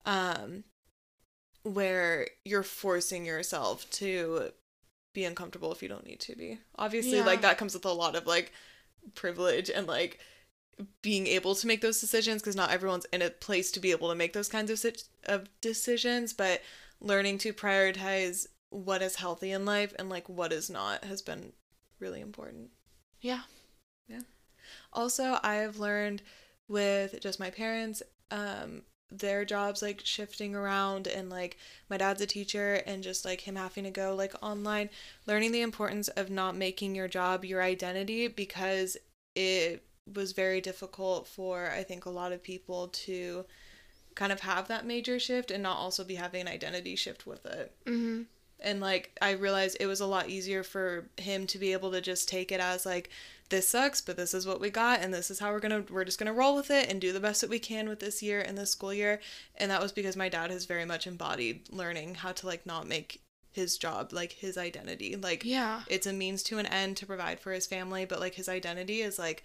[0.05, 0.63] um
[1.73, 4.51] where you're forcing yourself to
[5.13, 6.59] be uncomfortable if you don't need to be.
[6.77, 7.25] Obviously Yeah.
[7.25, 8.51] like that comes with a lot of like
[9.15, 10.19] privilege and like
[11.01, 14.09] being able to make those decisions because not everyone's in a place to be able
[14.09, 16.61] to make those kinds of sit- of decisions but
[17.01, 21.51] learning to prioritize what is healthy in life and like what is not has been
[21.99, 22.69] really important
[23.21, 23.41] Yeah.
[24.07, 24.21] Yeah.
[24.93, 26.21] also i have learned
[26.67, 31.57] with just my parents um their jobs like shifting around and like
[31.89, 34.89] my dad's a teacher and just like him having to go like online
[35.25, 38.97] learning the importance of not making your job your identity because
[39.35, 43.45] it was very difficult for i think a lot of people to
[44.15, 47.45] kind of have that major shift and not also be having an identity shift with
[47.45, 48.23] it Mm-hmm.
[48.59, 52.01] And like i realized it was a lot easier for him to be able to
[52.01, 53.09] just take it as like
[53.49, 56.03] this sucks but this is what we got and this is how we're gonna we're
[56.03, 58.41] just gonna roll with it and do the best that we can with this year
[58.41, 59.21] and this school year.
[59.55, 62.87] And that was because my dad has very much embodied learning how to like not
[62.89, 63.21] make
[63.53, 65.15] his job like his identity.
[65.15, 65.83] Like Yeah.
[65.87, 68.99] it's a means to an end to provide for his family but like his identity
[69.01, 69.43] is like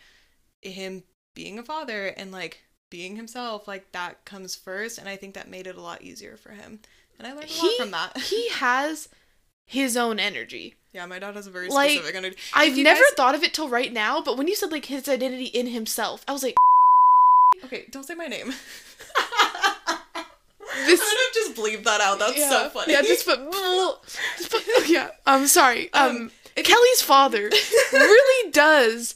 [0.63, 5.33] him being a father and like being himself like that comes first and i think
[5.35, 6.79] that made it a lot easier for him
[7.19, 9.09] and i learned a lot He- from that He has
[9.67, 10.75] his own energy.
[10.93, 13.55] yeah my dad has a very Like, specific energy I've never guys- thought of it
[13.55, 16.55] till right now, but when you said like his identity in himself, I was like,
[17.65, 18.53] okay don't say my name
[20.87, 23.39] This- i would have just bleeped that out that's yeah, so funny Yeah, just put,
[24.39, 25.11] just put yeah.
[25.27, 25.93] I'm sorry.
[25.93, 27.51] Um, Um, Kelly's father
[27.93, 29.15] really does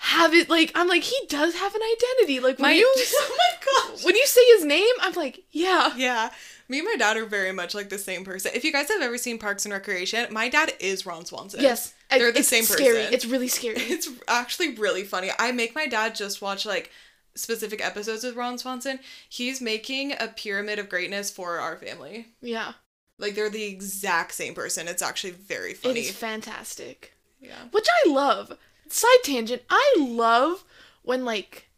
[0.00, 0.48] have it.
[0.50, 2.40] Like I'm like he does have an identity.
[2.40, 5.94] Like when my, you oh my gosh when you say his name, I'm like yeah.
[5.96, 6.30] Yeah.
[6.70, 8.52] Me and my dad are very much like the same person.
[8.54, 11.60] If you guys have ever seen Parks and Recreation, my dad is Ron Swanson.
[11.60, 12.94] Yes, They're the it's same scary.
[12.98, 13.12] person.
[13.14, 13.74] It's really scary.
[13.80, 15.30] It's actually really funny.
[15.36, 16.92] I make my dad just watch like
[17.34, 19.00] specific episodes with Ron Swanson.
[19.28, 22.28] He's making a pyramid of greatness for our family.
[22.40, 22.74] yeah,
[23.18, 24.86] Like they're the exact same person.
[24.86, 26.00] It's actually very funny.
[26.02, 27.14] is fantastic.
[27.40, 27.64] yeah.
[27.72, 28.56] Which I love.
[28.88, 29.62] Side tangent.
[29.70, 30.62] I love
[31.02, 31.68] when like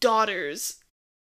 [0.00, 0.76] daughters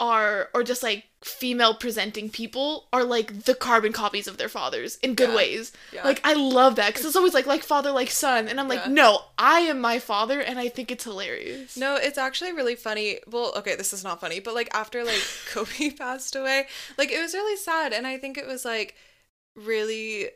[0.03, 4.97] are or just like female presenting people are like the carbon copies of their fathers
[4.97, 5.35] in good Yeah.
[5.35, 5.71] ways.
[5.93, 6.03] Yeah.
[6.03, 8.81] Like I love that because it's always like like father like son, and I'm like
[8.85, 8.91] Yeah.
[8.91, 11.77] no, I am my father, and I think it's hilarious.
[11.77, 13.19] No, it's actually really funny.
[13.25, 17.21] Well, okay, this is not funny, but like after like Kobe passed away, like it
[17.21, 18.95] was really sad and I think it was like
[19.55, 20.29] really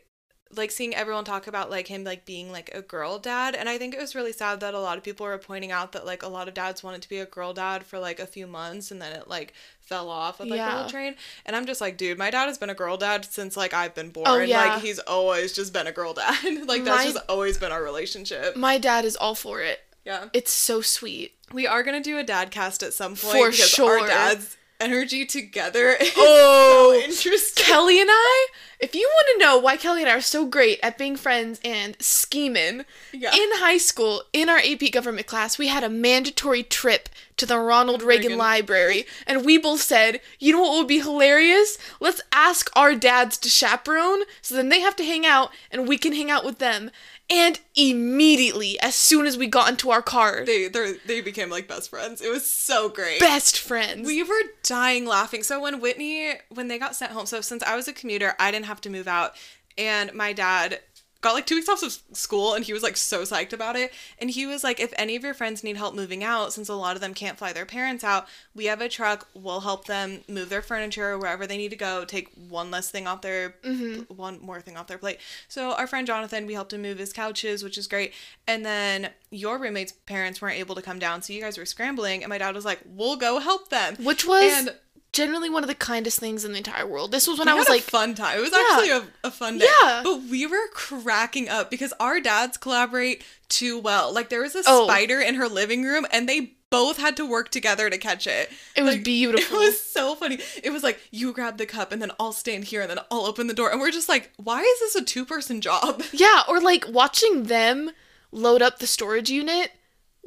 [0.56, 3.76] like seeing everyone talk about like him like being like a girl dad and I
[3.76, 6.22] think it was really sad that a lot of people were pointing out that like
[6.22, 8.90] a lot of dads wanted to be a girl dad for like a few months
[8.90, 11.96] and then it like fell off with like the whole train and I'm just like
[11.98, 14.38] dude my dad has been a girl dad since like I've been oh, born Oh,
[14.38, 14.74] yeah.
[14.74, 16.34] like he's always just been a girl dad
[16.66, 19.80] like that's My- just always been our relationship My dad is all for it.
[20.06, 21.32] yeah It's so sweet.
[21.52, 24.00] we are gonna do a dad cast at some point For because sure.
[24.00, 27.64] our dad's energy together Oh, so interesting.
[27.64, 28.46] Kelly and I,
[28.80, 31.60] if you want to know why Kelly and I are so great at being friends
[31.64, 33.34] and scheming, Yeah.
[33.34, 37.58] in high school, in our AP government class, we had a mandatory trip to the
[37.58, 38.38] Ronald Reagan, Reagan.
[38.38, 41.76] Library, and we both said, you know what would be hilarious?
[42.00, 45.98] Let's ask our dads to chaperone, so then they have to hang out, and we
[45.98, 46.90] can hang out with them.
[47.30, 51.68] And immediately, as soon as we got into our car, they they they became like
[51.68, 52.22] best friends.
[52.22, 53.20] It was so great.
[53.20, 54.06] best friends.
[54.06, 55.42] We were dying laughing.
[55.42, 58.50] So when Whitney when they got sent home, so since I was a commuter, I
[58.50, 59.32] didn't have to move out,
[59.76, 60.80] and my dad
[61.20, 63.92] got like two weeks off of school and he was like so psyched about it.
[64.18, 66.74] And he was like if any of your friends need help moving out since a
[66.74, 69.28] lot of them can't fly their parents out we have a truck.
[69.34, 73.06] We'll help them move their furniture wherever they need to go take one less thing
[73.06, 74.02] off their mm-hmm.
[74.14, 75.18] one more thing off their plate.
[75.48, 78.12] So our friend jonathan we helped him move his couches which is great.
[78.46, 82.22] And then your roommate's parents weren't able to come down so you guys were scrambling
[82.22, 83.96] and my dad was like we'll go help them.
[83.96, 84.74] Which was and
[85.12, 87.12] generally one of the kindest things in the entire world.
[87.12, 88.38] This was when we I was had like, a fun time.
[88.38, 88.64] It was Yeah.
[88.72, 89.66] actually a, a fun day.
[89.82, 90.02] Yeah.
[90.04, 94.12] But we were cracking up because our dads collaborate too well.
[94.12, 94.86] Like there was a Oh.
[94.86, 98.50] spider in her living room and they both had to work together to catch it.
[98.76, 99.56] It was Like, beautiful.
[99.56, 100.38] It was so funny.
[100.62, 103.24] It was like you grab the cup and then I'll stand here and then I'll
[103.24, 106.02] open the door and we're just like, why is this a two person job?
[106.12, 107.90] Yeah, or like watching them
[108.30, 109.70] load up the storage unit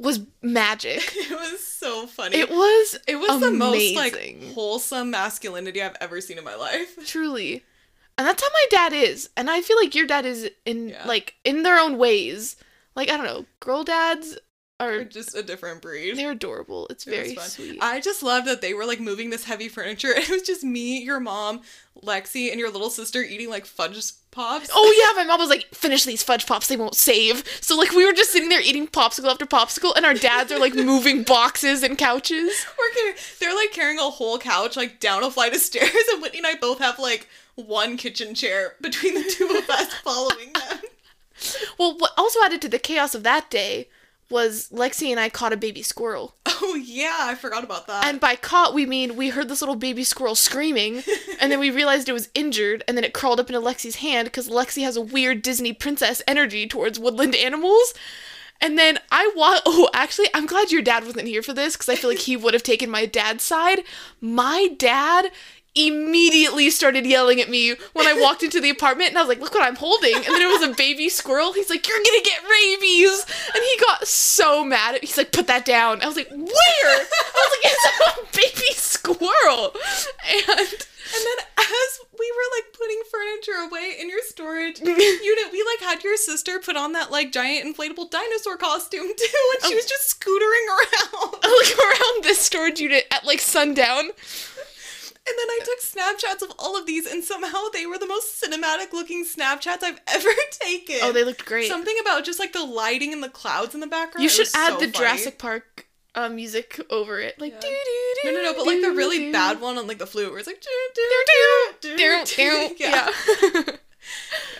[0.02, 1.00] was magic.
[1.16, 2.36] It was so funny.
[2.36, 6.96] It was It was the most like wholesome masculinity I've ever seen in my life.
[7.06, 7.64] truly.
[8.18, 9.30] And that's how my dad is.
[9.36, 11.06] And I feel like your dad is in Yeah.
[11.06, 12.56] like in their own ways.
[12.94, 14.36] Like I don't know, girl dads
[14.82, 16.16] are just a different breed.
[16.16, 16.86] they're adorable.
[16.88, 17.48] It's very fun.
[17.48, 17.78] sweet.
[17.80, 20.12] I just love that they were like moving this heavy furniture.
[20.16, 21.62] It was just me, your mom,
[22.02, 24.70] Lexi, and your little sister eating like fudge pops.
[24.72, 27.44] Oh yeah, my mom was like, finish these fudge pops, they won't save.
[27.60, 30.58] So like we were just sitting there eating popsicle after popsicle, and our dads are
[30.58, 32.66] like moving boxes and couches.
[32.78, 36.38] We're they're like carrying a whole couch like down a flight of stairs, and Whitney
[36.38, 40.78] and I both have like one kitchen chair between the two of us following them.
[41.78, 43.88] Well, what also added to the chaos of that day
[44.32, 46.34] was Lexi and I caught a baby squirrel.
[46.64, 48.06] Oh yeah, I forgot about that.
[48.06, 51.02] And by caught, we mean we heard this little baby squirrel screaming,
[51.40, 54.26] and then we realized it was injured, and then it crawled up into Lexi's hand
[54.26, 57.94] because Lexi has a weird Disney princess energy towards woodland animals.
[58.60, 61.88] And then I wa Oh, actually, I'm glad your dad wasn't here for this because
[61.88, 63.82] I feel like he would have taken my dad's side.
[64.20, 65.32] My dad
[65.74, 69.40] immediately started yelling at me when I walked into the apartment, and I was like,
[69.40, 71.52] "Look what I'm holding!" And then it was a baby squirrel.
[71.52, 74.96] He's like, "You're gonna get rabies!" And he got so mad.
[74.96, 78.36] At He's like, "Put that down." I was like, "Where?" I was like, "It's a
[78.36, 79.74] baby squirrel,"
[80.58, 80.86] and.
[81.14, 85.80] And then as we were like putting furniture away in your storage unit, we like
[85.80, 89.76] had your sister put on that like giant inflatable dinosaur costume too, and she oh.
[89.76, 91.32] was just scootering around.
[91.42, 94.10] like around this storage unit at like sundown.
[95.24, 98.42] And then I took Snapchats of all of these, and somehow they were the most
[98.42, 100.96] cinematic looking Snapchats I've ever taken.
[101.02, 101.68] Oh, they looked great.
[101.68, 104.22] Something about just like the lighting and the clouds in the background.
[104.24, 104.92] you should add so the funny.
[104.92, 107.60] Jurassic Park uh, music over it, like Yeah.
[107.60, 108.36] doo doo No, doo.
[108.36, 109.32] no, no, but like the really doo.
[109.32, 110.60] bad one on like the flute where it's like.
[110.60, 112.68] Doo, doo, doo, Yeah.
[112.78, 113.62] yeah.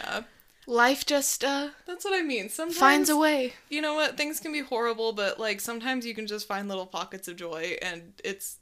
[0.00, 0.22] yeah.
[0.68, 2.48] Life just uh That's what I mean.
[2.48, 3.54] Sometimes finds a way.
[3.68, 6.86] you know what things can be horrible but like sometimes you can just find little
[6.86, 8.58] pockets of joy and it's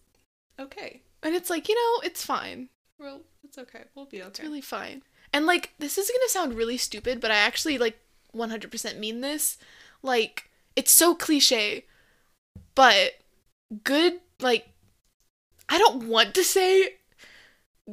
[0.59, 2.69] okay And it's like, you know, it's fine.
[2.99, 5.03] well it's okay we'll be It's okay really fine.
[5.33, 7.99] And like this is going to sound really stupid, but I actually like
[8.35, 9.59] 100% mean this.
[10.03, 11.85] Like it's so cliche,
[12.75, 13.13] but
[13.85, 14.69] good like
[15.69, 16.97] I don't want to say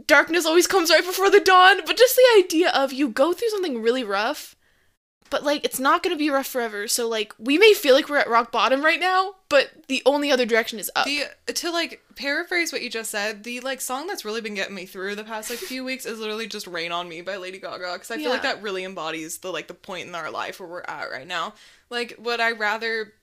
[0.06, 3.50] darkness always comes right before the dawn, but just the idea of you go through
[3.50, 4.56] something really rough,
[5.30, 6.88] but like it's not going to be rough forever.
[6.88, 10.32] So like we may feel like we're at rock bottom right now, but the only
[10.32, 11.06] other direction is up.
[11.06, 14.56] the uh, to like paraphrase what you just said the like song that's really been
[14.56, 17.38] getting me through the past like few weeks is literally just rain on me by
[17.38, 20.32] lady gaga because i feel like that really embodies the like the point in our
[20.32, 21.54] life where we're at right now
[21.92, 23.14] like would i rather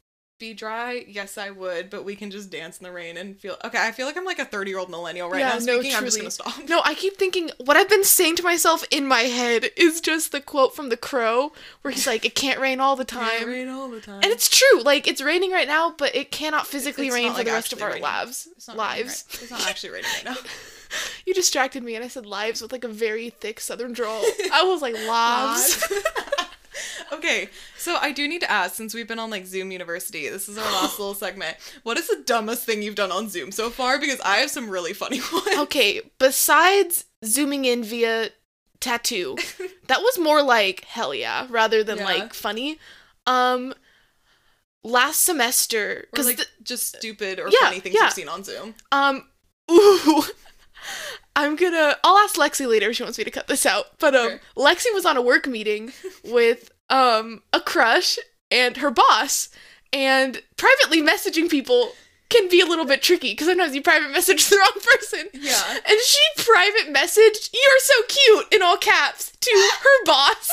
[0.49, 3.57] be dry yes i would but we can just dance in the rain and feel
[3.65, 5.79] okay i feel like i'm like a 30 year old millennial right Yeah, now no,
[5.81, 8.85] speaking i'm just gonna stop No, I keep thinking what I've been saying to myself
[8.91, 11.53] in my head is just the quote from The Crow
[11.83, 14.27] where he's like, "It can't rain all the time," It rain all the time and
[14.27, 14.83] it's true.
[14.83, 17.73] Like it's raining right now, but it cannot physically It's rain for like, the rest
[17.73, 18.03] of our raining.
[18.03, 18.49] lives.
[18.57, 19.25] It's not Lives.
[19.33, 20.37] right- It's not actually raining right now.
[21.27, 24.23] You distracted me, and I said lives with like a very thick Southern drawl.
[24.53, 25.83] I was like lives.
[27.13, 30.49] okay, so I do need to ask since we've been on like Zoom University, this
[30.49, 31.57] is our last little segment.
[31.83, 33.99] What is the dumbest thing you've done on Zoom so far?
[33.99, 35.59] Because I have some really funny ones.
[35.59, 38.31] okay, besides zooming in via
[38.81, 39.37] tattoo,
[39.89, 42.05] that was more like hell yeah rather than Yeah.
[42.05, 42.79] like funny.
[43.27, 43.73] Um,
[44.83, 48.05] last semester because like just stupid or Yeah, funny things yeah.
[48.05, 48.75] you've seen on Zoom.
[48.93, 49.27] Um,
[49.71, 50.23] ooh.
[51.37, 51.97] I'm gonna.
[52.05, 53.99] I'll ask Lexi later if she wants me to cut this out.
[53.99, 54.41] But um, Sure.
[54.57, 55.93] Lexi was on a work meeting
[56.25, 58.19] with um a crush
[58.51, 59.49] and her boss,
[59.93, 61.93] and privately messaging people
[62.31, 65.29] can be a little bit tricky because sometimes you private message the wrong person.
[65.35, 65.79] Yeah.
[65.89, 69.51] And she private messaged "You're so cute" in all caps to
[69.83, 70.49] her boss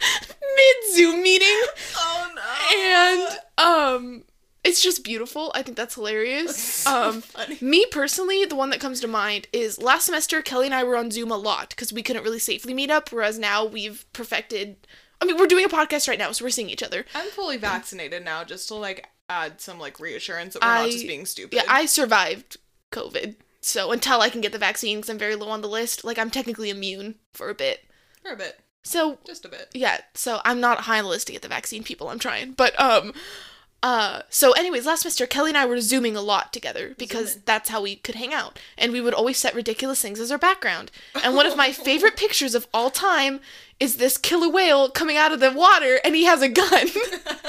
[0.00, 1.60] mid Zoom meeting
[1.96, 2.78] Oh no.
[2.78, 4.22] and um
[4.64, 7.56] it's just beautiful i think that's hilarious so um funny.
[7.60, 10.96] me personally the one that comes to mind is last semester kelly and i were
[10.96, 14.86] on zoom a lot because we couldn't really safely meet up whereas now we've perfected
[15.20, 17.56] i mean we're doing a podcast right now so we're seeing each other I'm fully
[17.56, 21.24] vaccinated now just to like add some like reassurance that we're I- not just being
[21.26, 21.54] stupid.
[21.56, 22.56] yeah i survived
[22.92, 26.04] covid so until i can get the vaccine because i'm very low on the list
[26.04, 27.84] like i'm technically immune for a bit
[28.24, 28.58] For a bit.
[28.82, 29.68] so Just a bit.
[29.72, 32.52] yeah so i'm not high on the list to get the vaccine people i'm trying
[32.52, 33.12] but um
[33.82, 37.42] uh so anyways last semester kelly and i were zooming a lot together because Zooming.
[37.46, 40.38] that's how we could hang out and we would always set ridiculous things as our
[40.38, 40.90] background
[41.22, 43.40] and one of my favorite pictures of all time
[43.78, 46.88] is this killer whale coming out of the water and he has a gun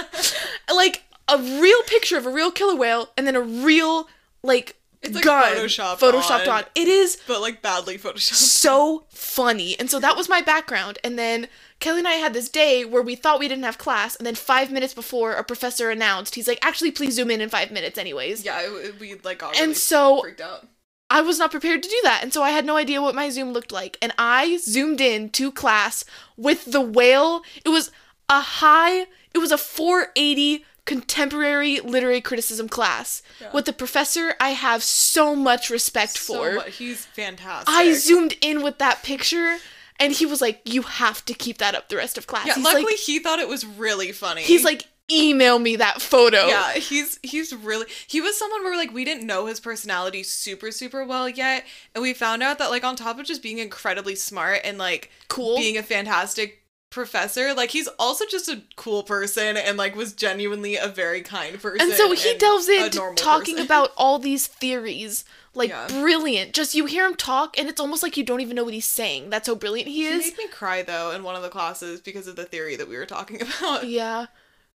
[0.73, 4.07] like a real picture of a real killer whale and then a real
[4.43, 6.59] like It's, like, gun photoshopped photoshopped on.
[6.59, 8.33] on it is but like badly photoshopped.
[8.33, 9.77] so funny.
[9.79, 10.97] And so that was my background.
[11.03, 11.47] And then
[11.81, 14.35] Kelly and I had this day where we thought we didn't have class, and then
[14.35, 17.97] five minutes before a professor announced, he's like, actually, please zoom in in five minutes,
[17.97, 18.45] anyways.
[18.45, 20.67] Yeah, it, we like got And really so freaked out.
[21.09, 23.29] I was not prepared to do that, and so I had no idea what my
[23.29, 23.97] Zoom looked like.
[24.01, 26.05] And I zoomed in to class
[26.37, 27.41] with the whale.
[27.65, 27.91] It was
[28.29, 29.01] a high,
[29.33, 33.49] it was a 480 contemporary literary criticism class Yeah.
[33.53, 36.51] with the professor I have so much respect So for.
[36.53, 37.67] mu- he's fantastic.
[37.73, 39.57] I zoomed in with that picture,
[40.01, 42.55] and he was like, "You have to keep that up the rest of class." Yeah,
[42.55, 44.41] he's luckily like, he thought it was really funny.
[44.41, 48.91] he's like, "Email me that photo." Yeah, he's he's really he was someone where like
[48.93, 52.83] we didn't know his personality super super well yet, and we found out that like
[52.83, 55.57] on top of just being incredibly smart and like cool.
[55.57, 56.57] being a fantastic
[56.89, 61.59] professor, like he's also just a cool person and like was genuinely a very kind
[61.61, 61.87] person.
[61.87, 63.65] and so he delves into talking person.
[63.65, 65.23] about all these theories
[65.53, 65.87] like Yeah.
[65.87, 68.73] brilliant just you hear him talk and it's almost like you don't even know what
[68.73, 70.23] he's saying that's how brilliant he is.
[70.25, 72.87] He made me cry though in one of the classes because of the theory that
[72.87, 73.87] we were talking about.
[73.87, 74.27] yeah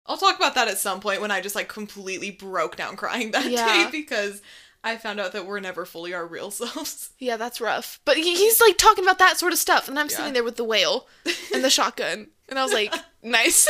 [0.06, 3.32] I'll talk about that at some point when I just like completely broke down crying
[3.32, 3.86] that Yeah.
[3.86, 4.42] day because
[4.84, 7.10] I found out that we're never fully our real selves.
[7.20, 10.18] yeah that's rough but he's like talking about that sort of stuff and i'm Yeah.
[10.18, 11.08] sitting there with the whale
[11.54, 13.66] and the shotgun and i was like nice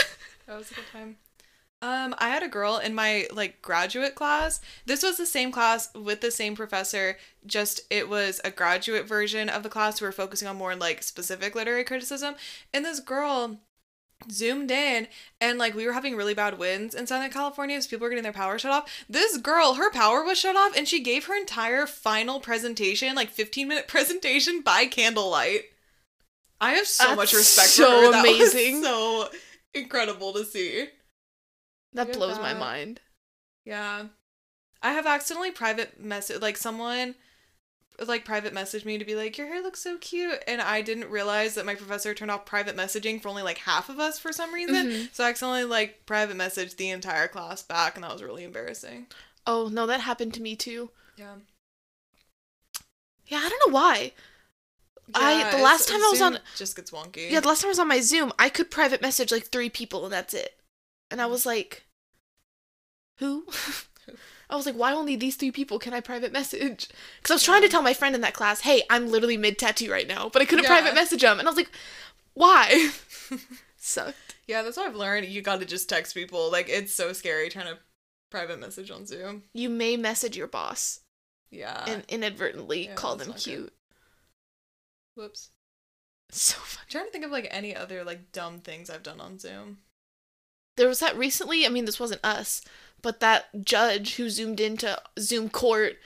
[0.48, 1.18] That was a good time.
[1.86, 4.60] Um, I had a girl in my like graduate class.
[4.88, 9.50] This was the same class with the same professor, just it was a graduate version
[9.50, 10.02] of the class.
[10.02, 12.34] We were focusing on more like specific literary criticism.
[12.74, 13.60] And this girl
[14.32, 15.08] zoomed in
[15.40, 18.24] and like we were having really bad winds in Southern California, so people were getting
[18.24, 19.06] their power shut off.
[19.08, 23.30] This girl, her power was shut off, and she gave her entire final presentation, like
[23.30, 25.66] 15 minute presentation by candlelight.
[26.60, 28.12] I have so That's much respect so for her.
[28.12, 28.82] That was amazing.
[28.82, 29.30] so
[29.76, 30.88] incredible to see.
[31.96, 33.02] That blows my mind
[33.64, 34.06] Yeah.
[34.82, 37.16] I have accidentally private message like someone
[38.06, 41.10] like private messaged me to be like your hair looks so cute and I didn't
[41.10, 44.32] realize that my professor turned off private messaging for only like half of us for
[44.34, 44.76] some reason.
[44.88, 45.14] Mhm.
[45.16, 49.08] So I accidentally like private messaged the entire class back and that was really embarrassing.
[49.48, 51.36] oh no that happened to me too Yeah.
[53.28, 54.12] yeah i don't know why
[55.14, 57.30] I- the last time I was on- just gets wonky.
[57.30, 59.70] Yeah, the last time I was on my Zoom, I could private message like three
[59.70, 60.60] people and that's it.
[61.16, 61.86] And I was like,
[63.20, 63.46] who?
[64.50, 66.90] I was like, why only these three people can I private message?
[67.16, 69.58] Because I was trying to tell my friend in that class, hey, I'm literally mid
[69.58, 70.72] tattoo right now, but I couldn't Yeah.
[70.82, 71.40] private message him.
[71.40, 71.72] And I was like,
[72.34, 72.90] why?
[73.78, 74.36] Sucked.
[74.46, 75.28] yeah, that's what I've learned.
[75.28, 76.52] You got to just text people.
[76.52, 77.80] Like it's so scary trying to
[78.30, 79.44] private message on Zoom.
[79.54, 81.00] You may message your boss
[81.50, 81.86] Yeah.
[81.88, 83.44] and inadvertently yeah, call them not good.
[83.44, 83.74] cute.
[85.16, 85.52] Whoops.
[86.32, 86.58] So.
[86.60, 89.78] I'm trying to think of like any other like dumb things I've done on Zoom.
[90.78, 92.62] There was that recently, I mean, this wasn't us,
[93.02, 95.98] but that judge who zoomed into Zoom court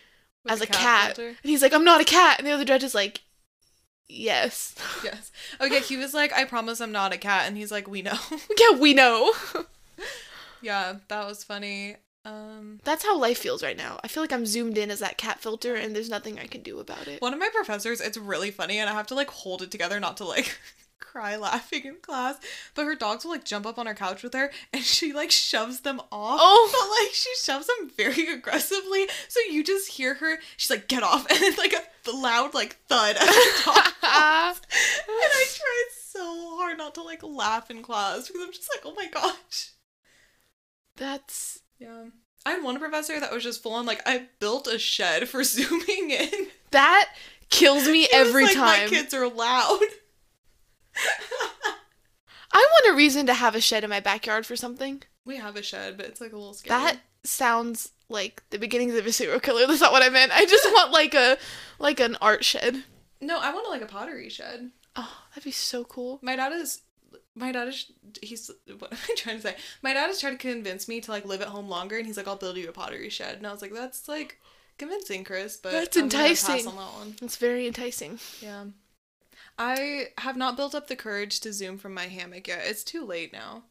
[0.44, 1.16] With as a cat.
[1.16, 1.30] filter.
[1.30, 2.40] And he's like, I'm not a cat.
[2.40, 3.22] And the other judge is like,
[4.08, 4.76] yes.
[5.04, 5.32] Yes.
[5.62, 7.48] Okay, he was like, I promise I'm not a cat.
[7.48, 8.18] And he's like, we know.
[8.60, 9.34] yeah, we know.
[10.62, 11.96] yeah, that was funny.
[12.26, 13.98] Um, That's how life feels right now.
[14.04, 16.62] I feel like I'm zoomed in as that cat filter and there's nothing I can
[16.62, 17.22] do about it.
[17.22, 20.00] one of my professors, it's really funny, and I have to like hold it together
[20.02, 20.58] not to like
[21.00, 22.38] cry laughing in class.
[22.76, 25.32] But her dogs will like jump up on her couch with her, and she like
[25.32, 26.40] shoves them off.
[26.42, 26.70] Oh.
[26.72, 30.38] But like she shoves them very aggressively, so you just hear her.
[30.58, 33.28] She's like, "Get off!" and it's like a loud like thud as
[33.66, 34.56] dog and
[35.32, 38.96] I tried so hard not to like laugh in class because I'm just like, oh
[38.96, 39.72] my gosh.
[40.96, 42.06] That's Yeah.
[42.46, 45.44] I had one professor that was just full on like I built a shed for
[45.44, 46.48] zooming in.
[46.72, 47.10] that
[47.50, 48.90] kills me every like, My time.
[48.90, 49.80] kids are loud.
[52.52, 55.04] I want a reason to have a shed in my backyard for something.
[55.26, 56.80] we have a shed, but it's like a little scary.
[56.80, 59.68] That sounds like the beginnings of a serial killer.
[59.68, 60.32] That's not what I meant.
[60.34, 61.38] I just want like a
[61.78, 62.84] like an art shed.
[63.22, 64.72] no, I want like a pottery shed.
[64.96, 66.20] Oh, that'd be so cool.
[66.24, 66.82] My dad is.
[67.36, 67.86] My dad is.
[68.22, 68.50] He's.
[68.80, 69.56] What am I trying to say?
[69.84, 72.18] My dad has tried to convince me to like live at home longer, and he's
[72.18, 74.40] like, "I'll build you a pottery shed," and I was like, "That's like
[74.80, 76.68] convincing, Chris." But That's I'm enticing.
[76.68, 77.16] on that one.
[77.22, 78.20] It's very enticing.
[78.42, 78.66] Yeah.
[79.60, 82.62] I have not built up the courage to zoom from my hammock yet.
[82.64, 83.66] It's too late now.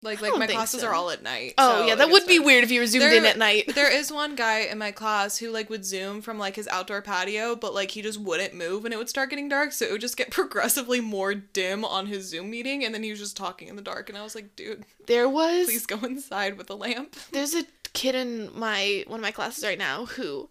[0.00, 0.86] Like like my classes so.
[0.86, 1.54] are all at night.
[1.58, 2.46] Oh so, yeah, that it's would be fine.
[2.46, 3.64] weird if you were zoomed There- in at night.
[3.74, 7.02] There is one guy in my class who like would zoom from like his outdoor
[7.02, 9.90] patio, but like he just wouldn't move and it would start getting dark, so it
[9.90, 13.36] would just get progressively more dim on his Zoom meeting and then he was just
[13.36, 16.70] talking in the dark and I was like, dude, There was please go inside with
[16.70, 17.16] a lamp.
[17.32, 20.48] there's a kid in my one of my classes right now who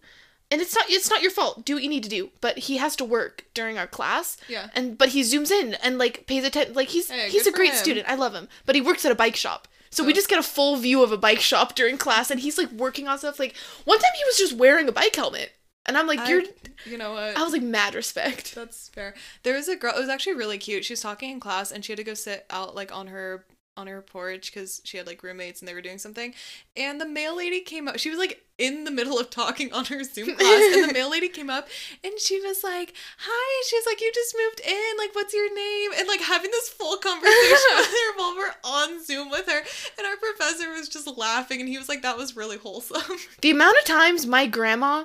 [0.50, 2.76] and it's not it's not your fault do what you need to do but he
[2.78, 4.68] has to work during our class Yeah.
[4.74, 7.70] and but he zooms in and like pays attention like he's Hey, he's a great
[7.72, 7.76] him.
[7.76, 10.14] student i love him but he works at a bike shop so we Oh.
[10.14, 13.08] just get a full view of a bike shop during class and he's like working
[13.08, 15.52] on stuff like one time he was just wearing a bike helmet
[15.86, 16.42] And I'm like, you're.
[16.84, 17.34] You know what?
[17.34, 18.54] I was like, mad respect.
[18.54, 19.14] That's fair.
[19.42, 19.94] There was a girl.
[19.96, 20.84] It was actually really cute.
[20.84, 23.46] She was talking in class, and she had to go sit out like on her
[23.78, 26.34] on her porch because she had like roommates and they were doing something.
[26.76, 27.98] And the mail lady came up.
[27.98, 31.10] She was like in the middle of talking on her Zoom class, and the mail
[31.10, 31.68] lady came up
[32.02, 34.98] and she was like, "Hi." She was like, "You just moved in.
[34.98, 39.04] Like, what's your name?" And like having this full conversation with her while we're on
[39.04, 39.62] Zoom with her.
[39.96, 43.50] And our professor was just laughing, and he was like, "That was really wholesome." The
[43.50, 45.04] amount of times my grandma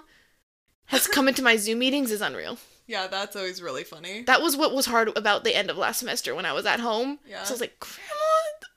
[0.86, 2.58] has come into my Zoom meetings is unreal.
[2.88, 4.24] yeah, that's always really funny.
[4.24, 6.80] That was what was hard about the end of last semester when I was at
[6.80, 7.20] home.
[7.28, 7.44] Yeah.
[7.44, 8.23] So I was like, Grandma.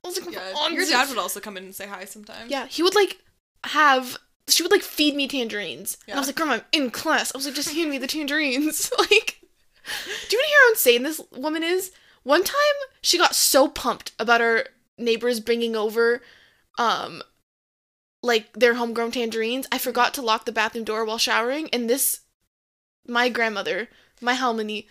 [0.07, 2.51] I was like, Yeah, on your dad would also come in and say hi sometimes.
[2.51, 3.19] Yeah, he would like
[3.65, 4.19] have.
[4.49, 7.35] She would like feed me tangerines, and I was like, Grandma, I'm in class.
[7.35, 8.93] I was like, just hand me the tangerines.
[8.99, 11.91] like, do you want to hear how insane this woman is?
[12.23, 12.57] One time,
[13.03, 14.67] she got so pumped about our
[14.99, 16.23] neighbors bringing over,
[16.79, 17.23] um,
[18.23, 19.67] like their homegrown tangerines.
[19.73, 22.21] I forgot to lock the bathroom door while showering, and this,
[23.07, 23.89] my grandmother,
[24.21, 24.87] my halmoni,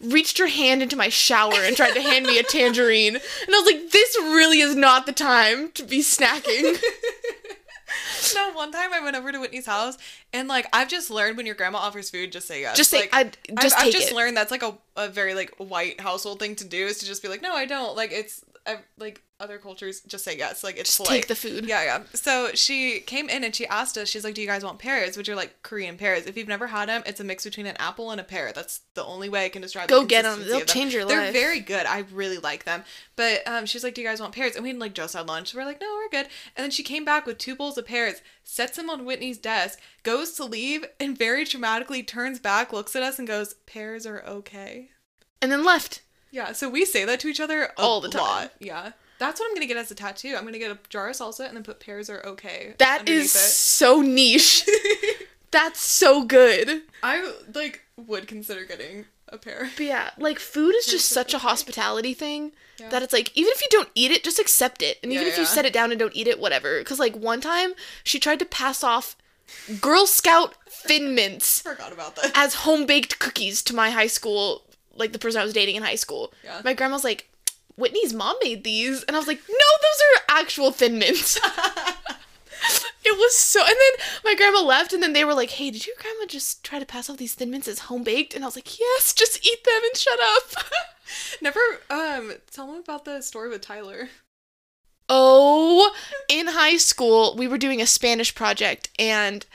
[0.00, 3.16] reached her hand into my shower and tried to hand me a tangerine.
[3.16, 6.80] And I was like, this really is not the time to be snacking.
[8.34, 9.98] no, one time I went over to Whitney's house
[10.32, 12.76] and like I've just learned when your grandma offers food, just say yes.
[12.76, 13.24] just say, like, I
[13.60, 14.14] just I've, I've just it.
[14.14, 17.22] learned that's like a, a very like white household thing to do is to just
[17.22, 17.96] be like, no, I don't.
[17.96, 18.44] Like it's
[18.98, 20.64] like other cultures just say yes.
[20.64, 21.20] Like it's just polite.
[21.22, 21.64] take the food.
[21.66, 22.02] Yeah, yeah.
[22.14, 25.16] So she came in and she asked us, she's like, Do you guys want pears?
[25.16, 26.26] Which are like Korean pears.
[26.26, 28.52] If you've never had them, it's a mix between an apple and a pear.
[28.52, 29.90] That's the only way I can describe it.
[29.90, 30.32] Go the get 'em.
[30.38, 30.66] consistency They'll them.
[30.66, 31.32] change your They're life.
[31.32, 31.86] very good.
[31.86, 32.82] I really like them.
[33.16, 34.54] But um, she's like, Do you guys want pears?
[34.56, 35.52] And we had like just had lunch.
[35.52, 36.28] So we're like, No, we're good.
[36.56, 39.78] And then she came back with two bowls of pears, sets them on Whitney's desk,
[40.02, 44.22] goes to leave, and very dramatically turns back, looks at us, and goes, Pears are
[44.26, 44.90] okay.
[45.40, 46.02] And then left.
[46.30, 48.20] Yeah, so we say that to each other a All the time.
[48.20, 48.52] lot.
[48.58, 48.92] Yeah.
[49.18, 50.34] That's what I'm gonna get as a tattoo.
[50.36, 52.74] I'm gonna get a jar of salsa and then put pears are okay.
[52.78, 54.64] That is is so niche.
[55.50, 56.82] That's so good.
[57.02, 59.70] I like would consider getting a pear.
[59.76, 62.90] But yeah, like food is just such a hospitality thing Yeah.
[62.90, 64.98] that it's like even if you don't eat it, just accept it.
[65.02, 66.82] And even Yeah, if you set it down and don't eat it, whatever.
[66.84, 67.72] Cause like one time
[68.04, 69.16] she tried to pass off
[69.80, 72.30] Girl Scout Thin Mints Forgot about that.
[72.34, 74.62] as home baked cookies to my high school,
[74.98, 76.32] like the person I was dating in high school.
[76.44, 76.60] Yeah.
[76.64, 77.30] My grandma's like,
[77.76, 80.00] Whitney's mom made these, and I was like, no, those
[80.34, 81.38] are actual Thin Mints.
[83.04, 85.86] It was so, and then my grandma left, and then they were like, "Hey, did
[85.86, 88.48] your grandma just try to pass off these thin mints as home baked?" And I
[88.48, 90.64] was like, "Yes, just eat them and shut up."
[91.40, 94.10] Never um tell them about the story with Tyler.
[95.08, 95.94] oh,
[96.28, 99.46] in high school, we were doing a Spanish project, and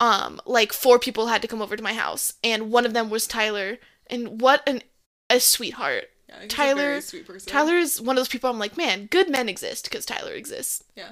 [0.00, 3.10] um, like four people had to come over to my house, and one of them
[3.10, 3.78] was Tyler,
[4.10, 4.82] and what an
[5.30, 6.04] a sweetheart.
[6.28, 7.50] Yeah, Tyler- sweet person.
[7.52, 10.82] Tyler is one of those people I'm like, man, good men exist because Tyler exists.
[10.96, 11.10] Yeah.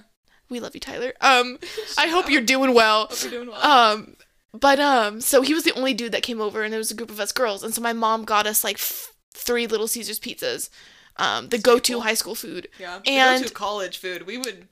[0.50, 1.12] We love you, Tyler.
[1.20, 1.58] Um,
[1.98, 2.30] I hope out.
[2.30, 3.06] you're doing well.
[3.06, 3.62] Hope you're doing well.
[3.64, 4.16] Um,
[4.52, 6.94] but um, so he was the only dude that came over, and there was a
[6.94, 10.20] group of us girls, and so my mom got us like f- three Little Caesars
[10.20, 10.68] pizzas,
[11.16, 12.68] um, the go-to high school food.
[12.78, 13.00] yeah.
[13.06, 14.26] and- to college food.
[14.26, 14.68] We would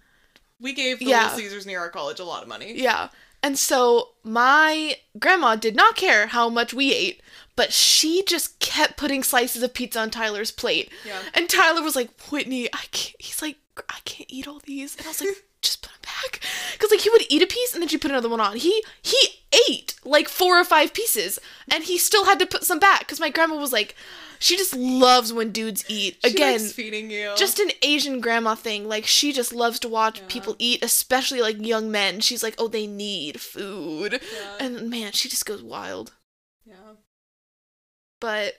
[0.61, 1.23] we gave the Yeah.
[1.25, 2.75] Little Caesars near our college a lot of money.
[2.81, 3.09] Yeah,
[3.43, 7.21] and so my grandma did not care how much we ate,
[7.57, 10.91] but she just kept putting slices of pizza on Tyler's plate.
[11.05, 11.21] Yeah.
[11.35, 13.17] And Tyler was like, Whitney, I can't.
[13.19, 13.57] He's like,
[13.89, 14.97] I can't eat all these.
[14.97, 15.31] And I was like,
[15.63, 16.41] just put them back.
[16.73, 18.57] Because like he would eat a piece and then she'd put another one on.
[18.57, 19.17] He he
[19.69, 21.39] ate like four or five pieces,
[21.71, 23.01] and he still had to put some back.
[23.01, 23.95] Because my grandma was like,
[24.39, 26.19] she just loves when dudes eat.
[26.25, 27.33] She Again, feeding you.
[27.37, 28.89] just an Asian grandma thing.
[28.89, 30.27] Like she just loves to watch Yeah.
[30.29, 32.21] people eat, especially like young men.
[32.21, 34.57] She's like, oh, they need food, yeah.
[34.67, 36.13] and man, she just goes wild.
[36.65, 36.75] yeah.
[38.21, 38.55] But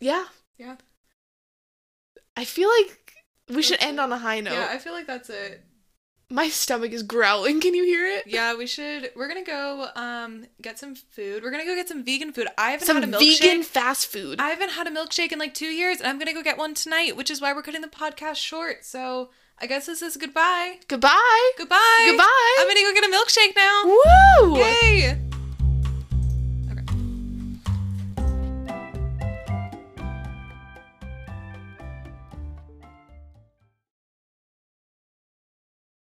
[0.00, 0.26] yeah,
[0.56, 0.76] Yeah.
[2.36, 3.14] I feel like
[3.48, 4.00] we should end it.
[4.00, 4.54] on a high note.
[4.54, 5.62] Yeah, I feel like that's it.
[6.32, 7.60] My stomach is growling.
[7.60, 8.24] Can you hear it?
[8.26, 9.10] Yeah, we should.
[9.16, 11.42] We're gonna go um get some food.
[11.42, 12.46] We're gonna go get some vegan food.
[12.56, 13.40] I haven't Some had a milkshake.
[13.40, 14.40] vegan fast food.
[14.40, 16.74] I haven't had a milkshake in like two years, and I'm gonna go get one
[16.74, 18.84] tonight, which is why we're cutting the podcast short.
[18.84, 20.76] So I guess this is goodbye.
[20.88, 21.50] Goodbye.
[21.58, 22.04] Goodbye.
[22.06, 22.56] Goodbye.
[22.60, 23.82] I'm gonna go get a milkshake now.
[24.46, 24.58] Woo!
[24.58, 25.18] Yay!